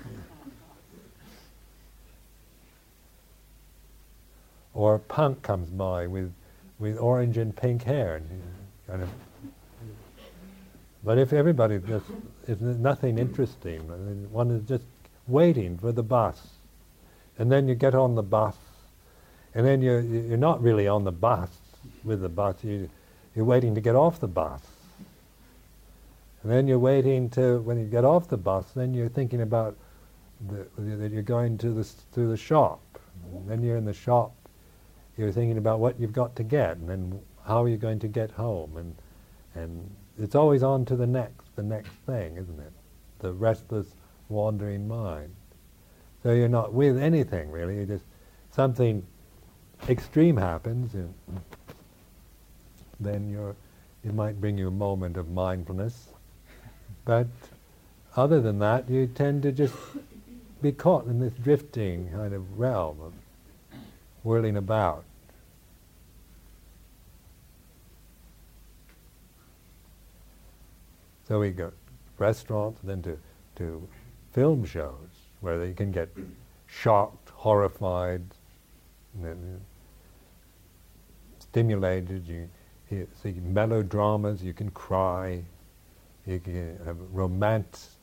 [4.74, 6.32] or a punk comes by with
[6.78, 8.42] with orange and pink hair, and
[8.86, 9.08] kind of.
[11.02, 12.06] But if everybody just,
[12.48, 13.80] if nothing interesting,
[14.32, 14.84] one is just
[15.26, 16.40] waiting for the bus,
[17.38, 18.56] and then you get on the bus,
[19.54, 21.50] and then you're you're not really on the bus
[22.04, 22.56] with the bus.
[22.62, 22.88] You
[23.34, 24.62] you're waiting to get off the bus.
[26.42, 29.76] And then you're waiting to, when you get off the bus, then you're thinking about
[30.48, 32.80] the, that you're going to the, to the shop.
[33.34, 34.32] And then you're in the shop,
[35.18, 38.08] you're thinking about what you've got to get, and then how are you going to
[38.08, 38.76] get home.
[38.76, 38.94] And,
[39.54, 42.72] and it's always on to the next, the next thing, isn't it?
[43.18, 43.88] The restless,
[44.28, 45.34] wandering mind.
[46.22, 47.78] So you're not with anything, really.
[47.78, 48.04] You just,
[48.50, 49.06] something
[49.88, 51.14] extreme happens, and
[52.98, 53.54] then you're,
[54.04, 56.08] it might bring you a moment of mindfulness.
[57.04, 57.28] But
[58.16, 59.74] other than that, you tend to just
[60.62, 63.12] be caught in this drifting kind of realm of
[64.22, 65.04] whirling about.
[71.28, 71.76] So we go to
[72.18, 73.18] restaurants, then to,
[73.56, 73.88] to
[74.36, 75.08] film shows
[75.40, 76.10] where they can get
[76.66, 78.22] shocked, horrified,
[81.38, 82.28] stimulated.
[82.28, 82.46] You
[82.90, 85.42] you see melodramas, you can cry,
[86.26, 87.96] you can have romance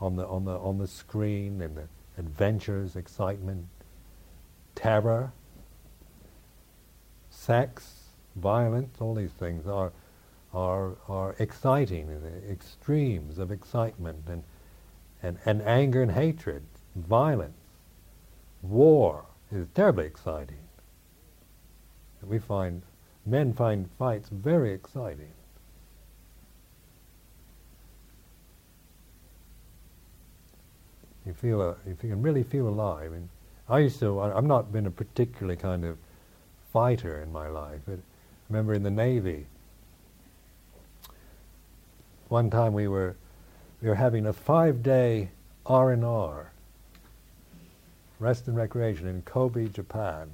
[0.00, 3.66] on the, on the, on the screen, and the adventures, excitement,
[4.74, 5.32] terror,
[7.28, 7.92] sex,
[8.36, 9.92] violence, all these things are,
[10.54, 12.08] are, are exciting,
[12.50, 14.42] extremes of excitement and,
[15.24, 16.62] and, and anger and hatred,
[16.94, 17.56] violence,
[18.62, 20.58] war is terribly exciting.
[22.22, 22.82] We find
[23.26, 25.32] men find fights very exciting.
[31.26, 33.12] You feel, a, you can really feel alive.
[33.12, 33.30] And
[33.66, 35.96] I used to, I've not been a particularly kind of
[36.70, 38.02] fighter in my life, but I
[38.50, 39.46] remember in the Navy,
[42.28, 43.16] one time we were,
[43.88, 45.30] were having a five-day
[45.66, 46.52] R&R,
[48.18, 50.30] rest and recreation in Kobe, Japan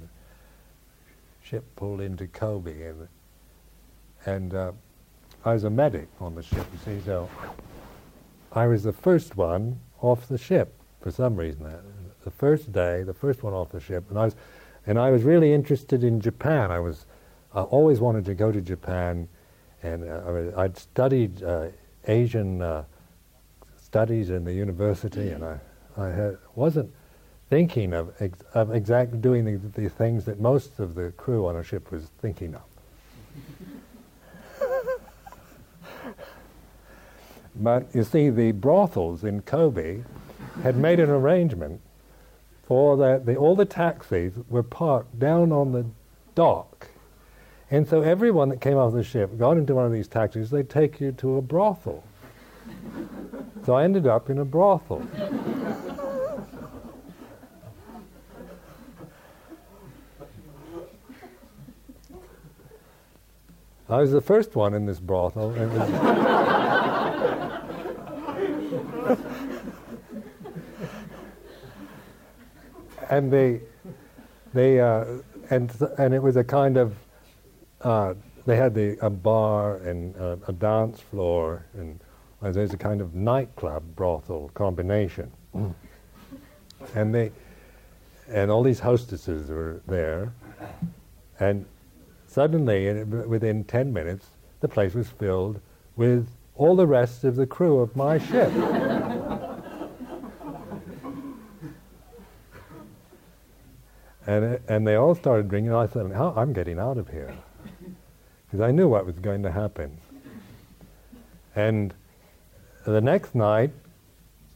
[1.51, 3.07] ship pulled into Kobe, and,
[4.25, 4.71] and uh,
[5.43, 7.29] I was a medic on the ship, you see, so
[8.53, 11.65] I was the first one off the ship for some reason.
[11.65, 11.81] Uh,
[12.23, 14.35] the first day, the first one off the ship, and I was,
[14.87, 16.71] and I was really interested in Japan.
[16.71, 17.05] I was,
[17.53, 19.27] I always wanted to go to Japan,
[19.83, 21.67] and uh, I'd studied uh,
[22.07, 22.85] Asian uh,
[23.91, 25.59] studies in the university, and mm.
[25.97, 26.89] I, I had, wasn't
[27.49, 31.57] thinking of, ex- of exactly doing the, the things that most of the crew on
[31.57, 32.61] a ship was thinking of.
[37.57, 40.03] but you see, the brothels in Kobe
[40.63, 41.81] had made an arrangement
[42.63, 45.85] for that the, all the taxis were parked down on the
[46.33, 46.87] dock.
[47.69, 50.69] And so everyone that came off the ship got into one of these taxis, they'd
[50.69, 52.05] take you to a brothel.
[53.65, 55.05] So I ended up in a brothel.
[63.89, 65.51] I was the first one in this brothel.
[73.09, 73.59] and they,
[74.53, 75.05] they, uh,
[75.49, 76.95] and and it was a kind of,
[77.81, 78.13] uh,
[78.45, 81.99] they had the a bar and uh, a dance floor, and
[82.41, 85.73] well, there's a kind of nightclub brothel combination, mm.
[86.95, 87.31] and they,
[88.27, 90.33] and all these hostesses were there,
[91.39, 91.65] and
[92.31, 94.27] Suddenly, within 10 minutes,
[94.61, 95.59] the place was filled
[95.97, 98.49] with all the rest of the crew of my ship.
[104.25, 105.73] and, and they all started drinking.
[105.73, 107.35] I thought, said, I'm getting out of here.
[108.45, 109.97] Because I knew what was going to happen.
[111.53, 111.93] And
[112.85, 113.71] the next night,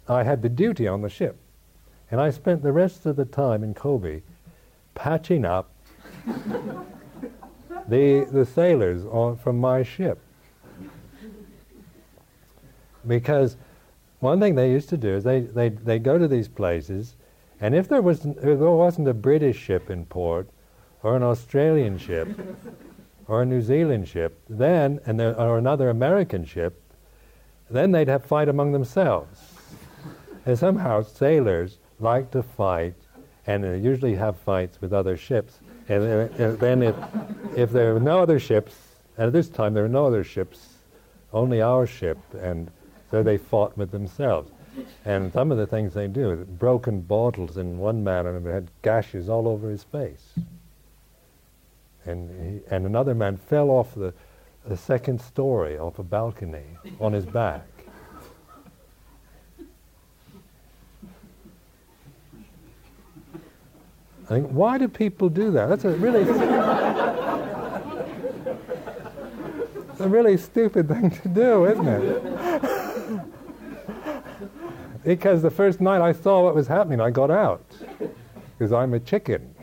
[0.07, 1.38] I had the duty on the ship.
[2.11, 4.21] And I spent the rest of the time in Kobe
[4.93, 5.71] patching up
[7.88, 10.19] the, the sailors on, from my ship.
[13.07, 13.57] Because
[14.19, 17.15] one thing they used to do is they, they, they go to these places,
[17.61, 20.49] and if there, was, if there wasn't a British ship in port,
[21.03, 22.28] or an Australian ship,
[23.28, 26.82] or a New Zealand ship, then, and there, or another American ship,
[27.70, 29.53] then they'd have fight among themselves.
[30.45, 32.95] and somehow sailors like to fight,
[33.47, 36.95] and they usually have fights with other ships And, and then if,
[37.55, 38.76] if there are no other ships,
[39.18, 40.68] and at this time there were no other ships,
[41.32, 42.72] only our ship, and
[43.11, 44.51] so they fought with themselves.
[45.05, 49.30] And some of the things they do, broken bottles in one man and had gashes
[49.30, 50.34] all over his face.
[52.05, 54.13] And, he, and another man fell off the,
[54.68, 56.66] the second story off a balcony
[56.99, 57.68] on his back.
[64.24, 65.70] I think, why do people do that?
[65.70, 66.24] That's a really,
[69.99, 72.24] a really stupid thing to do, isn't it?
[75.03, 77.63] because the first night I saw what was happening, I got out
[78.57, 79.53] because I'm a chicken.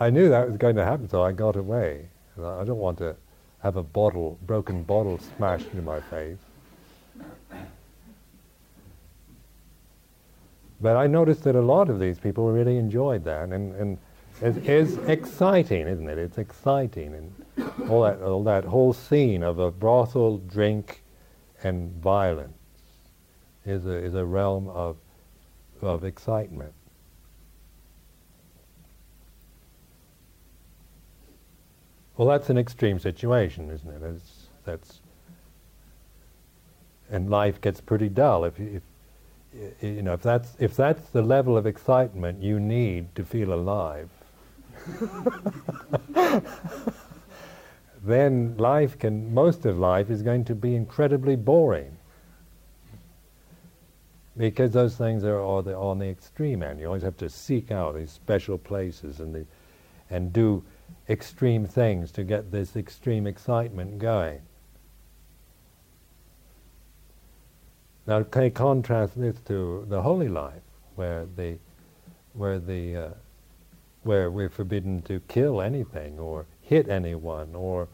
[0.00, 2.08] I knew that was going to happen, so I got away.
[2.38, 3.14] I don't want to
[3.62, 6.38] have a bottle, broken bottle smashed into my face.
[10.80, 13.98] But I noticed that a lot of these people really enjoyed that, and, and
[14.40, 16.16] it's, it's exciting, isn't it?
[16.16, 21.02] It's exciting, and all that, all that whole scene of a brothel, drink,
[21.62, 22.56] and violence
[23.66, 24.96] is a, is a realm of,
[25.82, 26.72] of excitement.
[32.20, 34.02] Well, that's an extreme situation, isn't it?
[34.02, 35.00] It's, that's
[37.10, 38.82] and life gets pretty dull if, if
[39.80, 44.10] you know if that's if that's the level of excitement you need to feel alive.
[48.04, 51.96] then life can most of life is going to be incredibly boring
[54.36, 56.80] because those things are on the, on the extreme end.
[56.80, 59.46] You always have to seek out these special places and the,
[60.10, 60.62] and do
[61.10, 64.40] extreme things to get this extreme excitement going.
[68.06, 70.62] Now, can contrast this to the holy life,
[70.94, 71.58] where the,
[72.32, 73.08] where the, uh,
[74.04, 77.88] where we're forbidden to kill anything or hit anyone or,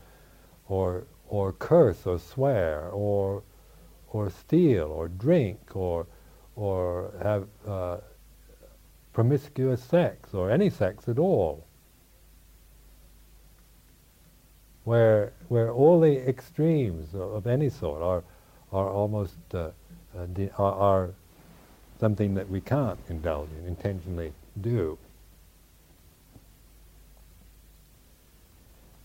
[0.68, 3.42] or, or curse or swear or,
[4.12, 6.06] or steal or drink or,
[6.54, 7.98] or have uh,
[9.12, 11.65] promiscuous sex or any sex at all.
[14.86, 18.22] Where where all the extremes of, any sort are
[18.72, 19.70] are almost uh,
[20.16, 20.26] uh,
[20.56, 21.10] are, are,
[21.98, 24.96] something that we can't indulge in, intentionally do.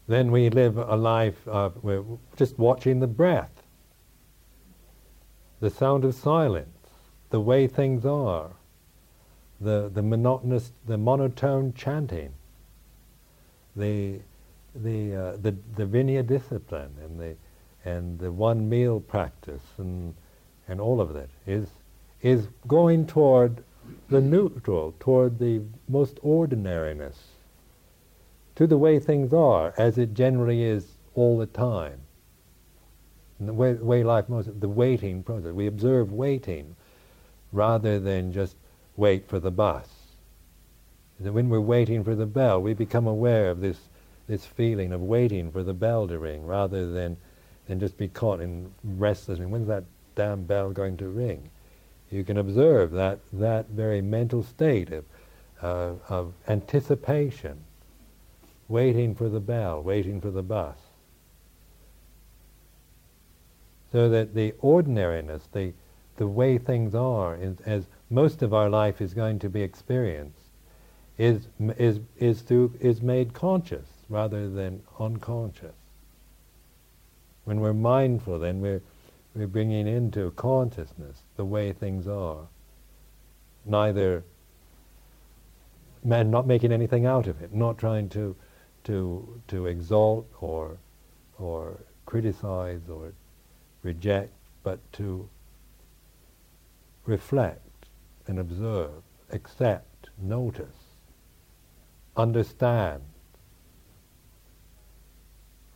[0.07, 1.73] Then we live a life of
[2.35, 3.63] just watching the breath,
[5.61, 6.89] the sound of silence,
[7.29, 8.51] the way things are,
[9.59, 12.33] the, the monotonous, the monotone chanting,
[13.75, 14.19] the
[14.75, 17.35] the, uh, the, the Vinaya discipline and the,
[17.83, 20.13] and the one meal practice and,
[20.67, 21.67] and all of that is,
[22.21, 23.63] is going toward
[24.09, 27.17] the neutral, toward the most ordinariness,
[28.55, 31.99] to the way things are, as it generally is all the time.
[33.39, 35.51] And the way, way life most, the waiting process.
[35.51, 36.75] We observe waiting
[37.51, 38.55] rather than just
[38.95, 39.87] wait for the bus.
[41.19, 43.77] That when we're waiting for the bell, we become aware of this
[44.31, 47.17] this feeling of waiting for the bell to ring rather than,
[47.67, 49.49] than just be caught in restlessness.
[49.49, 49.83] When's that
[50.15, 51.49] damn bell going to ring?
[52.09, 55.03] You can observe that, that very mental state of,
[55.61, 57.59] uh, of anticipation,
[58.69, 60.77] waiting for the bell, waiting for the bus.
[63.91, 65.73] So that the ordinariness, the,
[66.15, 70.47] the way things are, is, as most of our life is going to be experienced,
[71.17, 75.73] is, is, is, through, is made conscious rather than unconscious.
[77.45, 78.81] When we're mindful, then we're,
[79.33, 82.47] we're bringing into consciousness the way things are.
[83.65, 84.23] Neither,
[86.03, 88.35] man, not making anything out of it, not trying to,
[88.83, 90.77] to, to exalt or,
[91.39, 93.13] or criticize or
[93.81, 95.29] reject, but to
[97.05, 97.87] reflect
[98.27, 100.97] and observe, accept, notice,
[102.17, 103.01] understand,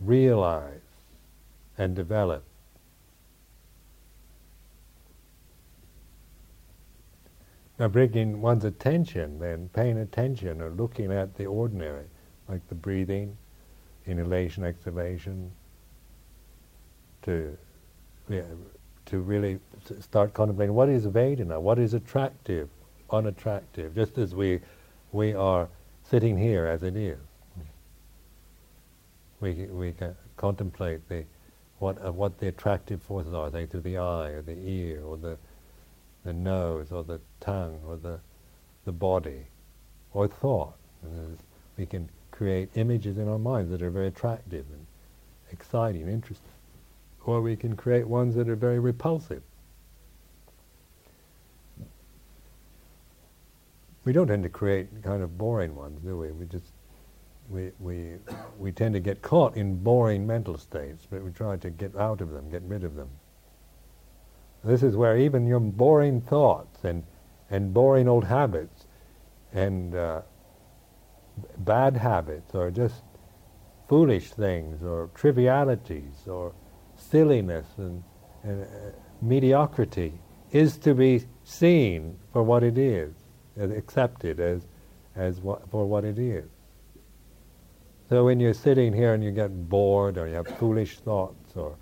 [0.05, 0.81] realize
[1.77, 2.43] and develop.
[7.77, 12.05] Now, bringing one's attention, then paying attention or looking at the ordinary,
[12.47, 13.35] like the breathing,
[14.05, 15.51] inhalation, exhalation,
[17.23, 17.57] to
[19.05, 19.59] to really
[19.99, 22.69] start contemplating what is Vedana, what is attractive,
[23.11, 24.61] unattractive, just as we
[25.11, 25.67] we are
[26.03, 27.19] sitting here as it is
[29.45, 31.23] we, we can contemplate the,
[31.77, 35.17] what, uh, what the attractive forces are, say through the eye or the ear or
[35.17, 35.37] the,
[36.23, 38.19] the nose or the tongue or the,
[38.85, 39.45] the body
[40.13, 40.73] or thought.
[41.77, 44.85] We can create images in our minds that are very attractive and
[45.51, 46.49] exciting, interesting.
[47.25, 49.43] Or we can create ones that are very repulsive.
[54.05, 56.31] We don't tend to create kind of boring ones, do we?
[56.31, 56.71] We just
[57.49, 58.13] we, we,
[58.57, 62.21] we tend to get caught in boring mental states, but we try to get out
[62.21, 63.09] of them, get rid of them.
[64.63, 67.03] This is where even your boring thoughts and,
[67.49, 68.87] and boring old habits
[69.53, 70.21] and uh,
[71.59, 73.03] bad habits or just
[73.87, 76.53] foolish things or trivialities or
[76.95, 78.03] silliness and,
[78.43, 78.67] and uh,
[79.21, 80.13] mediocrity
[80.51, 83.13] is to be seen for what it is,
[83.57, 84.65] accepted as,
[85.15, 86.49] as what, for what it is.
[88.15, 91.75] So when you're sitting here and you get bored or you have foolish thoughts or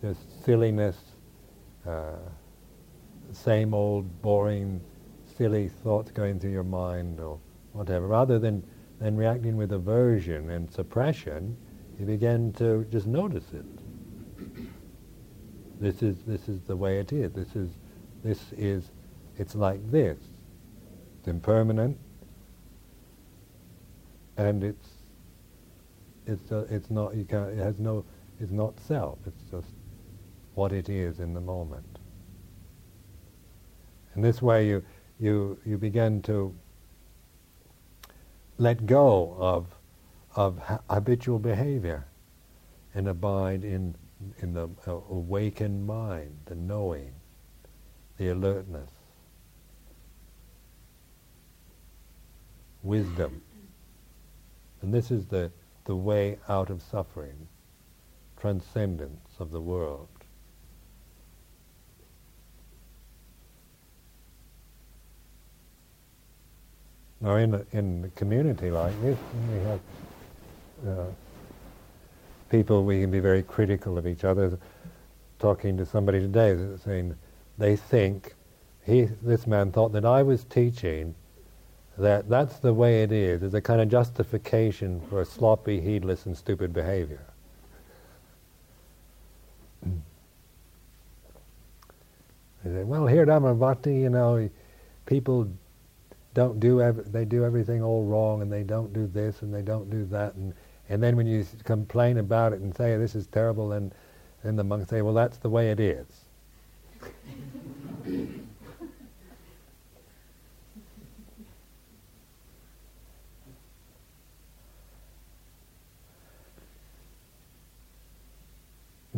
[0.00, 0.96] just silliness,
[1.86, 2.16] uh,
[3.32, 4.80] same old boring,
[5.36, 7.38] silly thoughts going through your mind or
[7.72, 8.66] whatever, rather than,
[8.98, 11.54] than reacting with aversion and suppression,
[12.00, 13.66] you begin to just notice it.
[15.78, 17.30] This is, this is the way it is.
[17.32, 17.72] This is,
[18.24, 18.90] this is,
[19.36, 20.16] it's like this.
[21.18, 21.98] It's impermanent
[24.38, 24.97] and it's
[26.28, 28.04] it's uh, it's not you can it has no
[28.40, 29.18] it's not self.
[29.26, 29.74] It's just
[30.54, 31.98] what it is in the moment.
[34.14, 34.84] And this way you
[35.18, 36.54] you you begin to
[38.58, 39.66] let go of
[40.36, 42.06] of ha- habitual behavior
[42.94, 43.94] and abide in
[44.40, 47.12] in the uh, awakened mind, the knowing,
[48.18, 48.90] the alertness,
[52.82, 53.42] wisdom.
[54.82, 55.50] And this is the
[55.88, 57.48] the way out of suffering,
[58.38, 60.06] transcendence of the world.
[67.22, 69.18] Now, in a, in a community like this,
[69.50, 69.80] we have
[70.86, 71.04] uh,
[72.50, 74.58] people, we can be very critical of each other.
[75.38, 77.16] Talking to somebody today, saying
[77.56, 78.34] they think
[78.84, 81.14] he, this man thought that I was teaching
[81.98, 86.36] that that's the way it It's is a kind of justification for sloppy, heedless, and
[86.36, 87.22] stupid behavior.
[92.64, 94.50] They say, well, here at Amaravati, you know,
[95.06, 95.50] people
[96.34, 99.62] don't do ev- they do everything all wrong, and they don't do this, and they
[99.62, 100.54] don't do that, and
[100.88, 103.94] and then when you complain about it and say this is terrible, and
[104.44, 106.06] then the monks say, well, that's the way it is.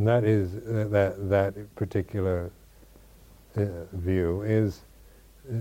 [0.00, 2.50] And that is uh, that that particular
[3.54, 4.80] uh, view is
[5.46, 5.56] uh,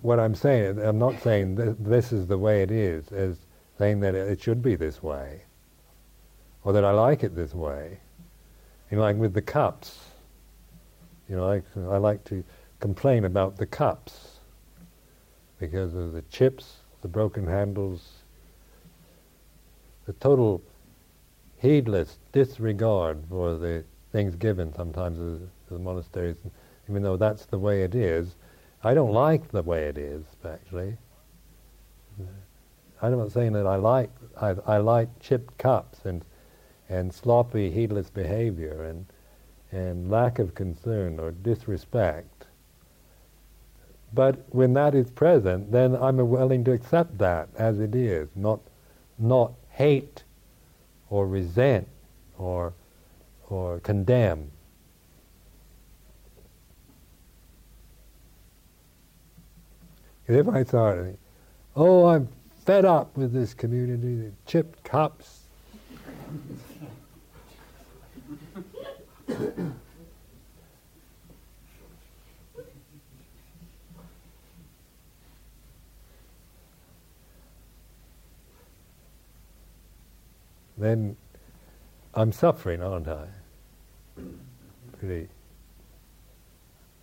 [0.00, 0.78] what I'm saying.
[0.78, 3.38] I'm not saying th- this is the way it is, as
[3.78, 5.42] saying that it should be this way,
[6.62, 7.98] or that I like it this way.
[8.92, 9.98] You know, like with the cups.
[11.28, 12.44] You know, like I like to
[12.78, 14.38] complain about the cups
[15.58, 18.08] because of the chips, the broken handles,
[20.06, 20.62] the total
[21.60, 26.36] heedless disregard for the things given sometimes to the monasteries,
[26.88, 28.34] even though that's the way it is.
[28.82, 30.96] I don't like the way it is, actually.
[33.02, 36.24] I'm not saying that I like I, I like chipped cups and
[36.88, 39.06] and sloppy, heedless behavior and
[39.70, 42.46] and lack of concern or disrespect.
[44.12, 48.60] But when that is present, then I'm willing to accept that as it is, not
[49.18, 50.24] not hate
[51.10, 51.86] or resent
[52.38, 52.72] or,
[53.48, 54.50] or condemn.
[60.38, 60.96] if I thought,
[61.74, 62.28] oh, I'm
[62.64, 65.40] fed up with this community, the chipped cups.
[80.80, 81.16] Then
[82.14, 83.26] I'm suffering, aren't I?
[84.98, 85.28] Pretty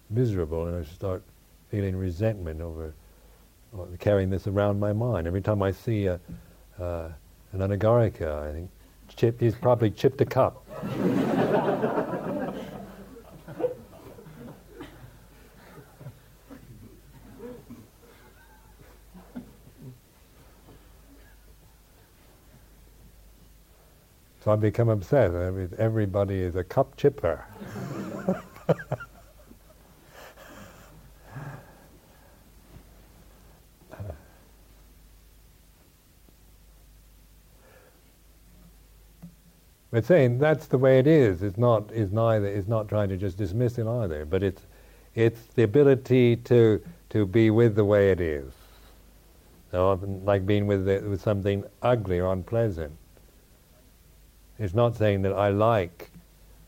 [0.09, 1.23] miserable, and I start
[1.69, 2.93] feeling resentment over
[3.99, 5.28] carrying this around my mind.
[5.28, 6.19] Every time I see a,
[6.80, 7.09] uh,
[7.51, 8.69] an anagarika, I think,
[9.15, 10.65] chip, he's probably chipped a cup.
[24.48, 25.36] So I become obsessed.
[25.78, 27.43] Everybody is a cup chipper.
[39.91, 43.18] but saying that's the way it is is not is neither is not trying to
[43.18, 44.62] just dismiss it either, but it's
[45.14, 48.54] it's the ability to to be with the way it is.
[49.72, 52.93] So like being with the, with something ugly or unpleasant
[54.60, 56.12] it's not saying that I like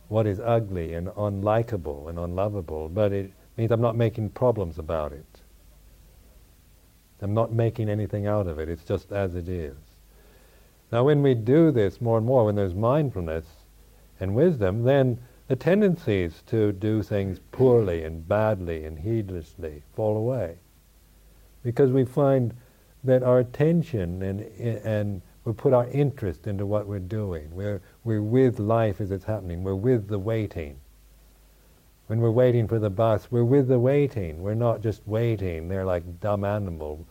[0.07, 5.11] what is ugly and unlikable and unlovable, but it means I'm not making problems about
[5.13, 5.25] it.
[7.21, 8.69] I'm not making anything out of it.
[8.69, 9.75] It's just as it is.
[10.91, 13.45] Now, when we do this more and more, when there's mindfulness
[14.19, 20.57] and wisdom, then the tendencies to do things poorly and badly and heedlessly fall away.
[21.63, 22.53] Because we find
[23.03, 27.49] that our attention and, and we put our interest into what we're doing.
[27.51, 29.63] We're, we're with life as it's happening.
[29.63, 30.79] We're with the waiting.
[32.05, 34.43] When we're waiting for the bus, we're with the waiting.
[34.43, 35.67] We're not just waiting.
[35.67, 37.03] They're like dumb animal.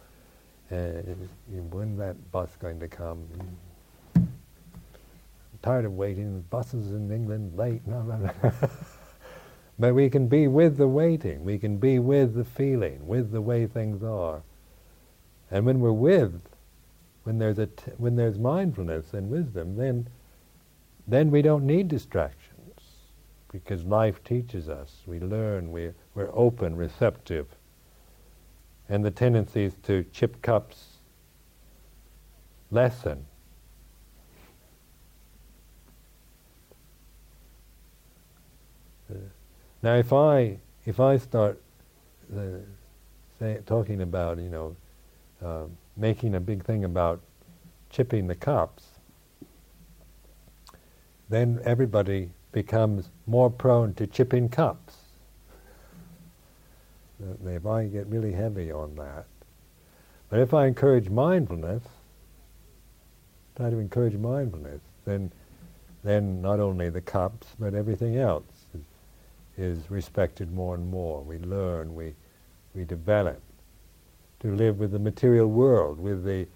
[0.71, 1.03] Uh,
[1.49, 3.27] when's that bus going to come?
[4.15, 4.29] I'm
[5.61, 6.45] tired of waiting.
[6.49, 7.85] Buses in England late.
[7.89, 8.53] No, no, no.
[9.81, 11.45] but we can be with the waiting.
[11.45, 14.43] We can be with the feeling, with the way things are.
[15.51, 16.41] And when we're with,
[17.29, 20.09] when there's a t- when there's mindfulness and wisdom, then
[21.07, 22.81] then we don't need distractions
[23.53, 25.03] because life teaches us.
[25.07, 25.71] We learn.
[25.71, 27.47] We we're open, receptive,
[28.89, 31.01] and the tendencies to chip cups
[32.71, 33.27] lessen.
[39.83, 40.57] Now, if I
[40.87, 41.61] if I start
[42.35, 42.41] uh,
[43.39, 44.77] say, talking about you know
[45.45, 45.65] uh,
[45.99, 47.21] making a big thing about
[47.91, 48.85] chipping the cups,
[51.29, 54.95] then everybody becomes more prone to chipping cups.
[57.43, 59.27] They might get really heavy on that.
[60.31, 61.83] But if I encourage mindfulness,
[63.57, 65.33] try to encourage mindfulness, then
[66.05, 68.45] then not only the cups but everything else
[69.57, 71.23] is, respected more and more.
[71.23, 72.15] We learn, we
[72.75, 73.43] we develop
[74.41, 76.47] to live with the material world, with the,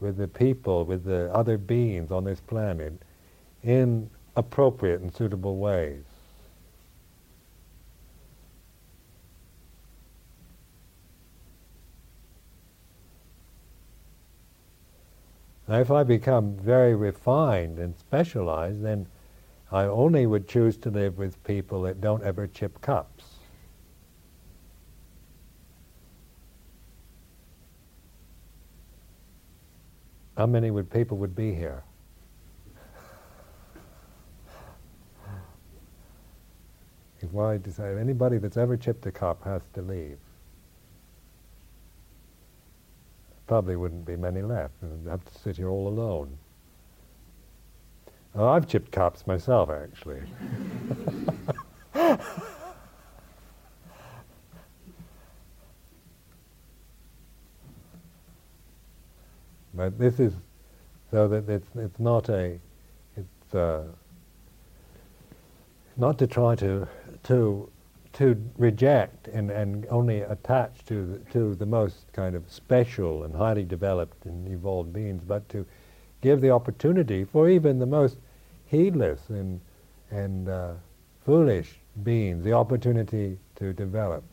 [0.00, 2.92] with the people, with the other beings on this planet
[3.62, 6.04] in appropriate and suitable ways.
[15.66, 19.06] Now, if I become very refined and specialized, then
[19.72, 23.13] I only would choose to live with people that don't ever chip cups.
[30.36, 31.84] How many would people would be here?
[37.24, 40.18] if I decide anybody that's ever chipped a cup has to leave,
[43.46, 44.74] probably wouldn't be many left.
[44.82, 46.36] I'd have to sit here all alone.
[48.34, 50.22] Oh, I've chipped cups myself, actually.
[59.84, 60.32] But this is
[61.10, 62.58] so that it's it's not a
[63.16, 63.84] it's uh,
[65.98, 66.88] not to try to
[67.24, 67.70] to
[68.14, 73.34] to reject and, and only attach to the, to the most kind of special and
[73.34, 75.66] highly developed and evolved beings, but to
[76.20, 78.16] give the opportunity for even the most
[78.66, 79.60] heedless and
[80.10, 80.72] and uh,
[81.26, 84.24] foolish beings the opportunity to develop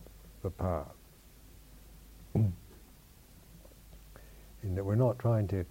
[0.43, 0.93] the path.
[4.63, 5.65] That we're not trying to,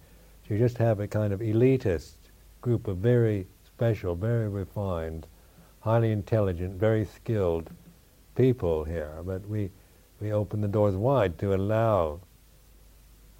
[0.47, 2.13] to just have a kind of elitist
[2.61, 5.27] group of very special, very refined,
[5.79, 7.69] highly intelligent, very skilled
[8.35, 9.69] people here, but we,
[10.19, 12.19] we open the doors wide to allow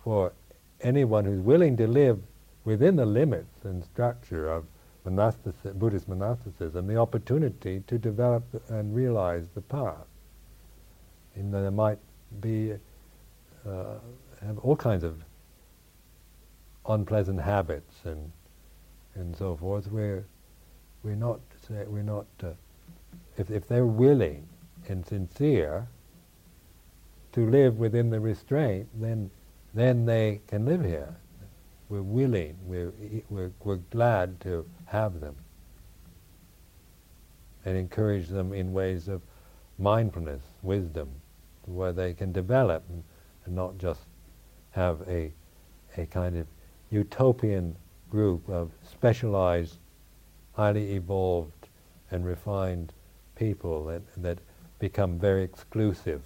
[0.03, 0.33] for
[0.81, 2.19] anyone who's willing to live
[2.65, 4.65] within the limits and structure of
[5.05, 10.07] monastici- Buddhist monasticism the opportunity to develop and realize the path.
[11.35, 11.99] And there might
[12.39, 12.73] be
[13.67, 13.95] uh,
[14.45, 15.23] have all kinds of
[16.87, 18.31] unpleasant habits and
[19.15, 19.87] and so forth.
[19.91, 20.25] We're
[21.03, 21.39] we're not
[21.87, 22.49] we're not uh,
[23.37, 24.47] if if they're willing
[24.87, 25.87] and sincere
[27.33, 29.31] to live within the restraint, then
[29.73, 31.15] then they can live here.
[31.89, 32.57] We're willing.
[32.65, 32.93] We're
[33.29, 35.35] we're we're glad to have them
[37.65, 39.21] and encourage them in ways of
[39.79, 41.09] mindfulness, wisdom,
[41.65, 43.03] where they can develop and,
[43.45, 44.01] and not just
[44.71, 45.31] have a
[45.97, 46.47] a kind of
[46.91, 47.75] utopian
[48.09, 49.77] group of specialized,
[50.53, 51.69] highly evolved
[52.11, 52.93] and refined
[53.35, 54.37] people that, that
[54.79, 56.21] become very exclusive.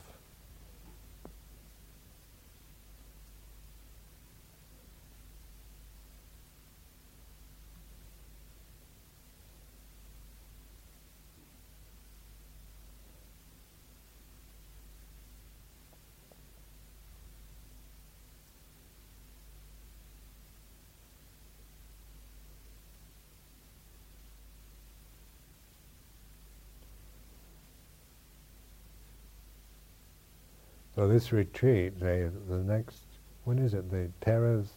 [31.06, 33.04] So this retreat, they, the next,
[33.44, 33.92] when is it?
[33.92, 34.70] The Theras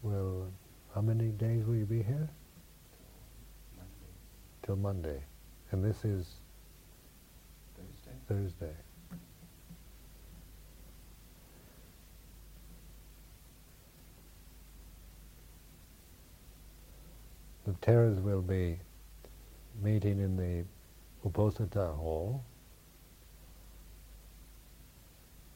[0.00, 0.50] will,
[0.94, 2.30] how many days will you be here?
[3.76, 4.14] Monday,
[4.62, 5.22] Till Monday.
[5.70, 6.36] And this is
[7.76, 8.16] Thursday.
[8.26, 8.74] Thursday.
[17.66, 18.78] The Theras will be
[19.82, 20.64] meeting in the
[21.28, 22.42] Uposatha Hall.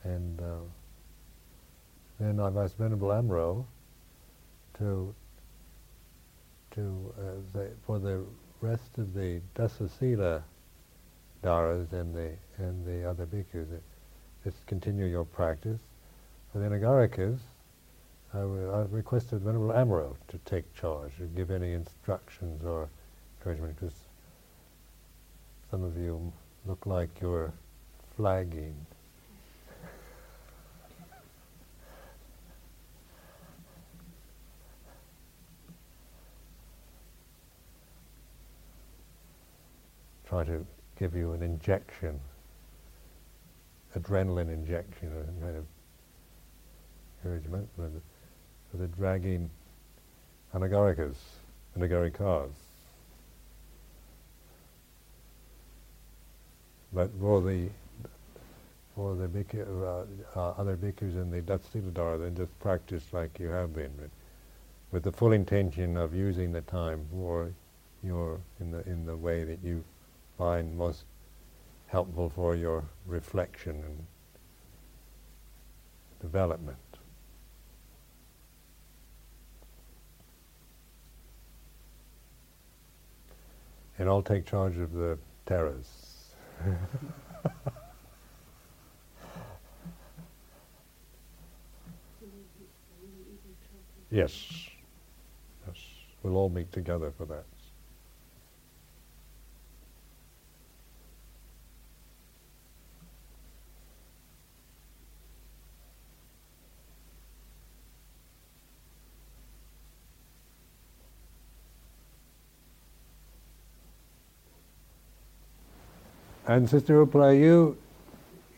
[0.08, 0.44] And uh,
[2.18, 3.64] then I've asked Venerable Amaro
[4.78, 5.14] to
[6.70, 8.24] to uh, the, for the
[8.60, 10.42] rest of the Dasasila
[11.42, 13.68] Dharas and the and the other bhikkhus,
[14.44, 15.80] just continue your practice.
[16.52, 17.38] For the Nagarikas,
[18.32, 22.88] I will- I've requested Venerable Amaro to take charge, to give any instructions or
[23.38, 23.98] encouragement, because
[25.70, 26.32] some of you
[26.66, 27.52] look like you're
[28.16, 28.74] flagging.
[40.38, 40.64] Try to
[41.00, 42.20] give you an injection,
[43.96, 45.64] adrenaline injection, some kind of
[47.16, 48.00] encouragement for the,
[48.70, 49.50] for the dragging
[50.54, 51.16] anagarikas,
[51.76, 52.52] anagarikas.
[56.92, 57.68] But for the
[58.94, 63.48] for the bhikkhu, uh, uh, other bhikkhus in the Datsiladhara, then just practice like you
[63.48, 64.10] have been, with,
[64.92, 67.50] with the full intention of using the time for
[68.04, 69.82] your in the in the way that you
[70.38, 71.04] find most
[71.88, 74.06] helpful for your reflection and
[76.20, 76.78] development.
[83.98, 85.88] And I'll take charge of the Theras.
[94.10, 94.70] yes.
[95.66, 95.76] Yes.
[96.22, 97.44] We'll all meet together for that.
[116.48, 117.76] And Sister Upala, you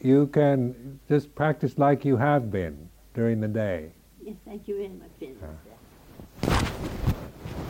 [0.00, 3.90] you can just practice like you have been during the day.
[4.22, 5.34] Yes, thank you very much, Ben.
[5.42, 6.58] Yeah.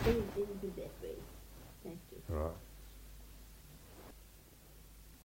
[0.05, 1.17] It will be the best way.
[1.83, 2.21] Thank you.
[2.29, 2.60] Right.